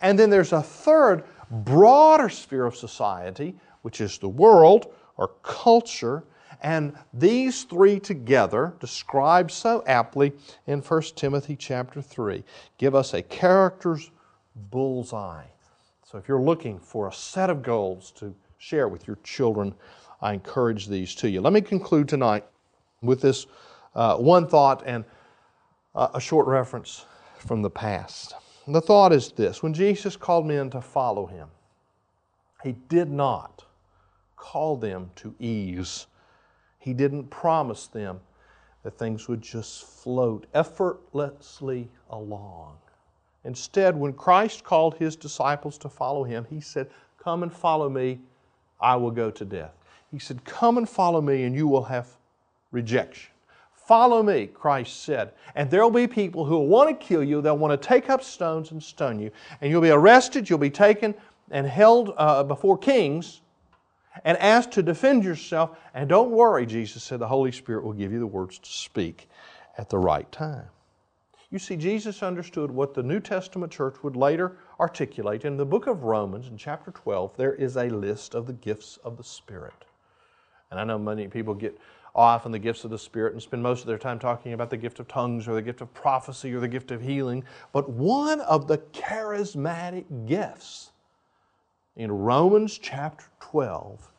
And 0.00 0.18
then 0.18 0.30
there's 0.30 0.52
a 0.52 0.62
third, 0.62 1.24
broader 1.50 2.28
sphere 2.28 2.66
of 2.66 2.76
society, 2.76 3.54
which 3.82 4.00
is 4.00 4.18
the 4.18 4.28
world 4.28 4.92
or 5.16 5.28
culture 5.42 6.24
and 6.60 6.96
these 7.14 7.64
three 7.64 8.00
together, 8.00 8.74
described 8.80 9.50
so 9.50 9.84
aptly 9.86 10.32
in 10.66 10.80
1 10.80 11.02
Timothy 11.14 11.54
chapter 11.56 12.02
3, 12.02 12.42
give 12.78 12.94
us 12.94 13.14
a 13.14 13.22
character's 13.22 14.10
bullseye. 14.70 15.44
So 16.04 16.18
if 16.18 16.26
you're 16.26 16.40
looking 16.40 16.78
for 16.78 17.08
a 17.08 17.12
set 17.12 17.50
of 17.50 17.62
goals 17.62 18.10
to 18.12 18.34
share 18.58 18.88
with 18.88 19.06
your 19.06 19.18
children, 19.22 19.74
I 20.20 20.32
encourage 20.32 20.88
these 20.88 21.14
to 21.16 21.30
you. 21.30 21.40
Let 21.40 21.52
me 21.52 21.60
conclude 21.60 22.08
tonight 22.08 22.44
with 23.02 23.20
this 23.20 23.46
uh, 23.94 24.16
one 24.16 24.48
thought 24.48 24.82
and 24.84 25.04
uh, 25.94 26.08
a 26.14 26.20
short 26.20 26.46
reference 26.48 27.04
from 27.38 27.62
the 27.62 27.70
past. 27.70 28.34
The 28.70 28.80
thought 28.80 29.12
is 29.12 29.32
this 29.32 29.62
when 29.62 29.74
Jesus 29.74 30.16
called 30.16 30.46
men 30.46 30.70
to 30.70 30.80
follow 30.80 31.26
him, 31.26 31.48
he 32.62 32.72
did 32.72 33.10
not 33.10 33.64
call 34.36 34.76
them 34.76 35.10
to 35.16 35.34
ease 35.38 36.06
he 36.78 36.94
didn't 36.94 37.28
promise 37.28 37.86
them 37.86 38.20
that 38.82 38.96
things 38.96 39.28
would 39.28 39.42
just 39.42 39.84
float 39.84 40.46
effortlessly 40.54 41.90
along. 42.08 42.78
Instead, 43.44 43.96
when 43.96 44.12
Christ 44.12 44.64
called 44.64 44.94
his 44.94 45.16
disciples 45.16 45.76
to 45.78 45.88
follow 45.88 46.24
him, 46.24 46.46
he 46.48 46.60
said, 46.60 46.88
Come 47.22 47.42
and 47.42 47.52
follow 47.52 47.90
me, 47.90 48.20
I 48.80 48.96
will 48.96 49.10
go 49.10 49.30
to 49.30 49.44
death. 49.44 49.74
He 50.10 50.18
said, 50.18 50.44
Come 50.44 50.78
and 50.78 50.88
follow 50.88 51.20
me, 51.20 51.44
and 51.44 51.54
you 51.54 51.66
will 51.66 51.84
have 51.84 52.08
rejection. 52.70 53.32
Follow 53.88 54.22
me, 54.22 54.48
Christ 54.48 55.02
said, 55.04 55.32
and 55.54 55.70
there 55.70 55.82
will 55.82 55.90
be 55.90 56.06
people 56.06 56.44
who 56.44 56.56
will 56.56 56.66
want 56.66 56.90
to 56.90 57.06
kill 57.06 57.24
you. 57.24 57.40
They'll 57.40 57.56
want 57.56 57.80
to 57.80 57.88
take 57.88 58.10
up 58.10 58.22
stones 58.22 58.70
and 58.70 58.82
stone 58.82 59.18
you, 59.18 59.30
and 59.62 59.70
you'll 59.70 59.80
be 59.80 59.88
arrested, 59.88 60.50
you'll 60.50 60.58
be 60.58 60.68
taken 60.68 61.14
and 61.50 61.66
held 61.66 62.12
uh, 62.18 62.44
before 62.44 62.76
kings, 62.76 63.40
and 64.26 64.36
asked 64.36 64.72
to 64.72 64.82
defend 64.82 65.24
yourself. 65.24 65.78
And 65.94 66.06
don't 66.06 66.30
worry, 66.30 66.66
Jesus 66.66 67.02
said, 67.02 67.18
the 67.18 67.28
Holy 67.28 67.50
Spirit 67.50 67.82
will 67.82 67.94
give 67.94 68.12
you 68.12 68.18
the 68.18 68.26
words 68.26 68.58
to 68.58 68.70
speak 68.70 69.26
at 69.78 69.88
the 69.88 69.96
right 69.96 70.30
time. 70.30 70.66
You 71.48 71.58
see, 71.58 71.76
Jesus 71.76 72.22
understood 72.22 72.70
what 72.70 72.92
the 72.92 73.02
New 73.02 73.20
Testament 73.20 73.72
church 73.72 73.94
would 74.02 74.16
later 74.16 74.58
articulate. 74.78 75.46
In 75.46 75.56
the 75.56 75.64
book 75.64 75.86
of 75.86 76.02
Romans, 76.02 76.48
in 76.48 76.58
chapter 76.58 76.90
12, 76.90 77.38
there 77.38 77.54
is 77.54 77.78
a 77.78 77.88
list 77.88 78.34
of 78.34 78.46
the 78.46 78.52
gifts 78.52 78.98
of 79.02 79.16
the 79.16 79.24
Spirit. 79.24 79.86
And 80.70 80.78
I 80.78 80.84
know 80.84 80.98
many 80.98 81.26
people 81.26 81.54
get 81.54 81.78
off 82.18 82.44
on 82.44 82.52
the 82.52 82.58
gifts 82.58 82.82
of 82.82 82.90
the 82.90 82.98
Spirit 82.98 83.32
and 83.32 83.40
spend 83.40 83.62
most 83.62 83.80
of 83.80 83.86
their 83.86 83.96
time 83.96 84.18
talking 84.18 84.52
about 84.52 84.70
the 84.70 84.76
gift 84.76 84.98
of 84.98 85.06
tongues 85.06 85.46
or 85.46 85.54
the 85.54 85.62
gift 85.62 85.80
of 85.80 85.94
prophecy 85.94 86.52
or 86.52 86.58
the 86.58 86.66
gift 86.66 86.90
of 86.90 87.00
healing. 87.00 87.44
But 87.72 87.88
one 87.88 88.40
of 88.40 88.66
the 88.66 88.78
charismatic 88.78 90.26
gifts 90.26 90.90
in 91.96 92.10
Romans 92.10 92.76
chapter 92.76 93.26
12 93.38 94.10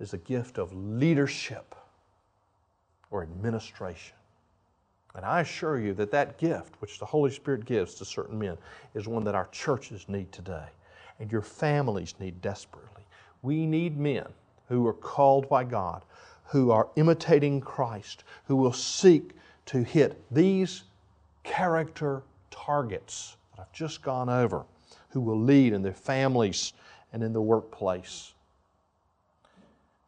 is 0.00 0.14
a 0.14 0.18
gift 0.18 0.58
of 0.58 0.72
leadership 0.74 1.74
or 3.10 3.22
administration. 3.22 4.16
And 5.14 5.26
I 5.26 5.40
assure 5.40 5.78
you 5.78 5.92
that 5.94 6.10
that 6.12 6.38
gift, 6.38 6.80
which 6.80 6.98
the 6.98 7.04
Holy 7.04 7.30
Spirit 7.30 7.66
gives 7.66 7.94
to 7.96 8.06
certain 8.06 8.38
men, 8.38 8.56
is 8.94 9.06
one 9.06 9.24
that 9.24 9.34
our 9.34 9.48
churches 9.52 10.06
need 10.08 10.32
today 10.32 10.64
and 11.20 11.30
your 11.30 11.42
families 11.42 12.14
need 12.18 12.40
desperately. 12.40 13.02
We 13.42 13.66
need 13.66 13.98
men 13.98 14.26
who 14.68 14.86
are 14.86 14.94
called 14.94 15.48
by 15.50 15.64
God, 15.64 16.02
who 16.44 16.70
are 16.70 16.88
imitating 16.96 17.60
Christ, 17.60 18.24
who 18.44 18.56
will 18.56 18.72
seek 18.72 19.32
to 19.66 19.82
hit 19.82 20.20
these 20.30 20.82
character 21.42 22.22
targets 22.50 23.36
that 23.54 23.62
I've 23.62 23.72
just 23.72 24.02
gone 24.02 24.28
over, 24.28 24.64
who 25.10 25.20
will 25.20 25.40
lead 25.40 25.72
in 25.72 25.82
their 25.82 25.92
families 25.92 26.72
and 27.12 27.22
in 27.22 27.32
the 27.32 27.42
workplace. 27.42 28.34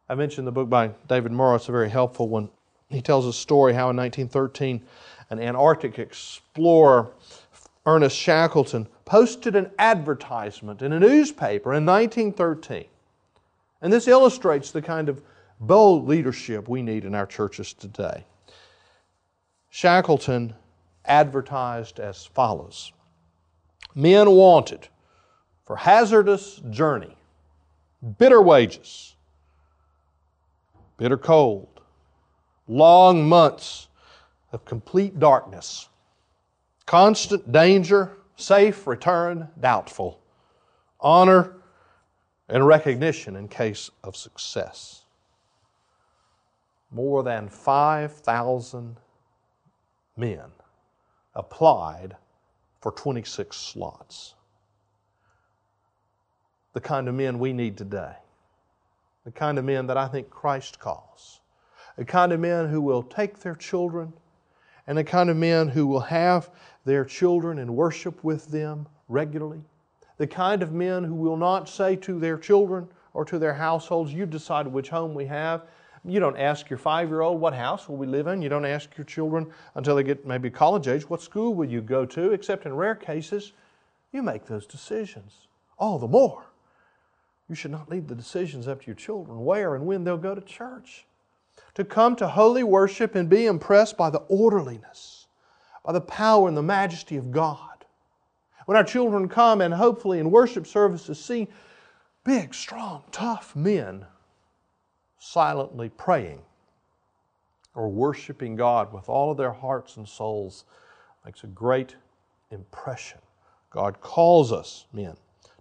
I 0.07 0.15
mentioned 0.15 0.45
the 0.45 0.51
book 0.51 0.69
by 0.69 0.91
David 1.07 1.31
Murrow, 1.31 1.55
it's 1.55 1.69
a 1.69 1.71
very 1.71 1.89
helpful 1.89 2.29
one. 2.29 2.49
He 2.89 3.01
tells 3.01 3.25
a 3.25 3.33
story 3.33 3.73
how 3.73 3.89
in 3.89 3.97
1913 3.97 4.85
an 5.31 5.39
Antarctic 5.39 5.97
explorer, 5.97 7.11
Ernest 7.85 8.15
Shackleton, 8.15 8.87
posted 9.05 9.55
an 9.55 9.71
advertisement 9.79 10.81
in 10.81 10.93
a 10.93 10.99
newspaper 10.99 11.73
in 11.73 11.85
1913. 11.85 12.85
And 13.81 13.91
this 13.91 14.07
illustrates 14.07 14.71
the 14.71 14.81
kind 14.81 15.09
of 15.09 15.21
bold 15.59 16.07
leadership 16.07 16.67
we 16.67 16.81
need 16.81 17.05
in 17.05 17.15
our 17.15 17.25
churches 17.25 17.73
today. 17.73 18.25
Shackleton 19.69 20.55
advertised 21.05 21.99
as 21.99 22.25
follows 22.25 22.91
Men 23.93 24.29
wanted 24.31 24.89
for 25.65 25.77
hazardous 25.77 26.61
journey, 26.69 27.15
bitter 28.17 28.41
wages, 28.41 29.15
bitter 30.97 31.17
cold, 31.17 31.79
long 32.67 33.27
months 33.27 33.87
of 34.51 34.65
complete 34.65 35.17
darkness, 35.17 35.87
constant 36.85 37.51
danger, 37.51 38.17
safe 38.35 38.85
return 38.85 39.47
doubtful, 39.59 40.19
honor 40.99 41.55
and 42.49 42.67
recognition 42.67 43.37
in 43.37 43.47
case 43.47 43.89
of 44.03 44.15
success. 44.15 45.04
More 46.95 47.23
than 47.23 47.49
5,000 47.49 48.95
men 50.15 50.45
applied 51.35 52.15
for 52.79 52.93
26 52.93 53.57
slots 53.57 54.35
the 56.71 56.79
kind 56.79 57.09
of 57.09 57.15
men 57.15 57.37
we 57.37 57.51
need 57.51 57.77
today. 57.77 58.13
The 59.25 59.31
kind 59.31 59.57
of 59.57 59.65
men 59.65 59.87
that 59.87 59.97
I 59.97 60.07
think 60.07 60.29
Christ 60.29 60.79
calls. 60.79 61.41
The 61.97 62.05
kind 62.05 62.31
of 62.31 62.39
men 62.39 62.69
who 62.69 62.79
will 62.79 63.03
take 63.03 63.39
their 63.39 63.55
children 63.55 64.13
and 64.87 64.97
the 64.97 65.03
kind 65.03 65.29
of 65.29 65.35
men 65.35 65.67
who 65.67 65.87
will 65.87 65.99
have 65.99 66.49
their 66.85 67.03
children 67.03 67.59
and 67.59 67.75
worship 67.75 68.23
with 68.23 68.47
them 68.47 68.87
regularly. 69.09 69.65
The 70.17 70.27
kind 70.27 70.63
of 70.63 70.71
men 70.71 71.03
who 71.03 71.15
will 71.15 71.37
not 71.37 71.67
say 71.67 71.97
to 71.97 72.19
their 72.21 72.37
children 72.37 72.87
or 73.13 73.25
to 73.25 73.37
their 73.37 73.53
households, 73.53 74.13
You've 74.13 74.29
decided 74.29 74.71
which 74.71 74.87
home 74.87 75.13
we 75.13 75.25
have. 75.25 75.63
You 76.07 76.19
don't 76.19 76.37
ask 76.37 76.69
your 76.69 76.77
five 76.77 77.09
year 77.09 77.21
old, 77.21 77.41
What 77.41 77.53
house 77.53 77.89
will 77.89 77.97
we 77.97 78.07
live 78.07 78.27
in? 78.27 78.41
You 78.41 78.49
don't 78.49 78.65
ask 78.65 78.95
your 78.97 79.05
children 79.05 79.51
until 79.73 79.95
they 79.95 80.03
get 80.03 80.25
maybe 80.25 80.49
college 80.49 80.87
age, 80.87 81.09
What 81.09 81.21
school 81.21 81.53
will 81.53 81.69
you 81.69 81.81
go 81.81 82.05
to? 82.05 82.31
Except 82.31 82.65
in 82.65 82.75
rare 82.75 82.95
cases, 82.95 83.53
you 84.11 84.21
make 84.21 84.45
those 84.45 84.67
decisions. 84.67 85.47
All 85.77 85.99
the 85.99 86.07
more 86.07 86.43
you 87.49 87.55
should 87.55 87.71
not 87.71 87.89
leave 87.89 88.07
the 88.07 88.15
decisions 88.15 88.67
up 88.67 88.81
to 88.81 88.87
your 88.87 88.95
children, 88.95 89.43
where 89.43 89.75
and 89.75 89.85
when 89.85 90.03
they'll 90.03 90.17
go 90.17 90.35
to 90.35 90.41
church. 90.41 91.05
to 91.73 91.83
come 91.83 92.15
to 92.15 92.27
holy 92.27 92.63
worship 92.63 93.15
and 93.15 93.29
be 93.29 93.45
impressed 93.45 93.97
by 93.97 94.09
the 94.09 94.19
orderliness, 94.29 95.27
by 95.83 95.91
the 95.91 96.01
power 96.01 96.47
and 96.47 96.55
the 96.55 96.63
majesty 96.63 97.17
of 97.17 97.31
God. 97.31 97.85
When 98.65 98.77
our 98.77 98.83
children 98.83 99.27
come 99.27 99.61
and 99.61 99.73
hopefully 99.73 100.19
in 100.19 100.31
worship 100.31 100.65
services 100.65 101.23
see 101.23 101.47
big, 102.23 102.53
strong, 102.53 103.03
tough 103.11 103.55
men 103.55 104.05
silently 105.25 105.89
praying 105.89 106.39
or 107.73 107.89
worshiping 107.89 108.55
God 108.55 108.93
with 108.93 109.09
all 109.09 109.31
of 109.31 109.37
their 109.37 109.51
hearts 109.51 109.97
and 109.97 110.07
souls 110.07 110.65
makes 111.25 111.43
a 111.43 111.47
great 111.47 111.95
impression. 112.51 113.19
God 113.71 113.99
calls 114.01 114.51
us, 114.51 114.85
men, 114.93 115.15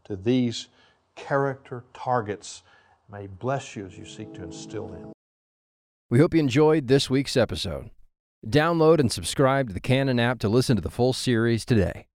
to 0.05 0.17
these 0.17 0.69
character 1.17 1.83
targets. 1.95 2.63
May 3.11 3.27
bless 3.27 3.75
you 3.75 3.87
as 3.87 3.97
you 3.97 4.05
seek 4.05 4.35
to 4.35 4.45
instill 4.45 4.87
them. 4.87 5.13
We 6.11 6.19
hope 6.19 6.35
you 6.35 6.41
enjoyed 6.41 6.87
this 6.87 7.09
week's 7.09 7.37
episode. 7.37 7.91
Download 8.47 9.01
and 9.01 9.11
subscribe 9.11 9.69
to 9.69 9.75
the 9.75 9.81
Canon 9.81 10.21
app 10.21 10.39
to 10.41 10.49
listen 10.49 10.77
to 10.77 10.83
the 10.83 10.91
full 10.91 11.15
series 11.15 11.65
today. 11.65 12.07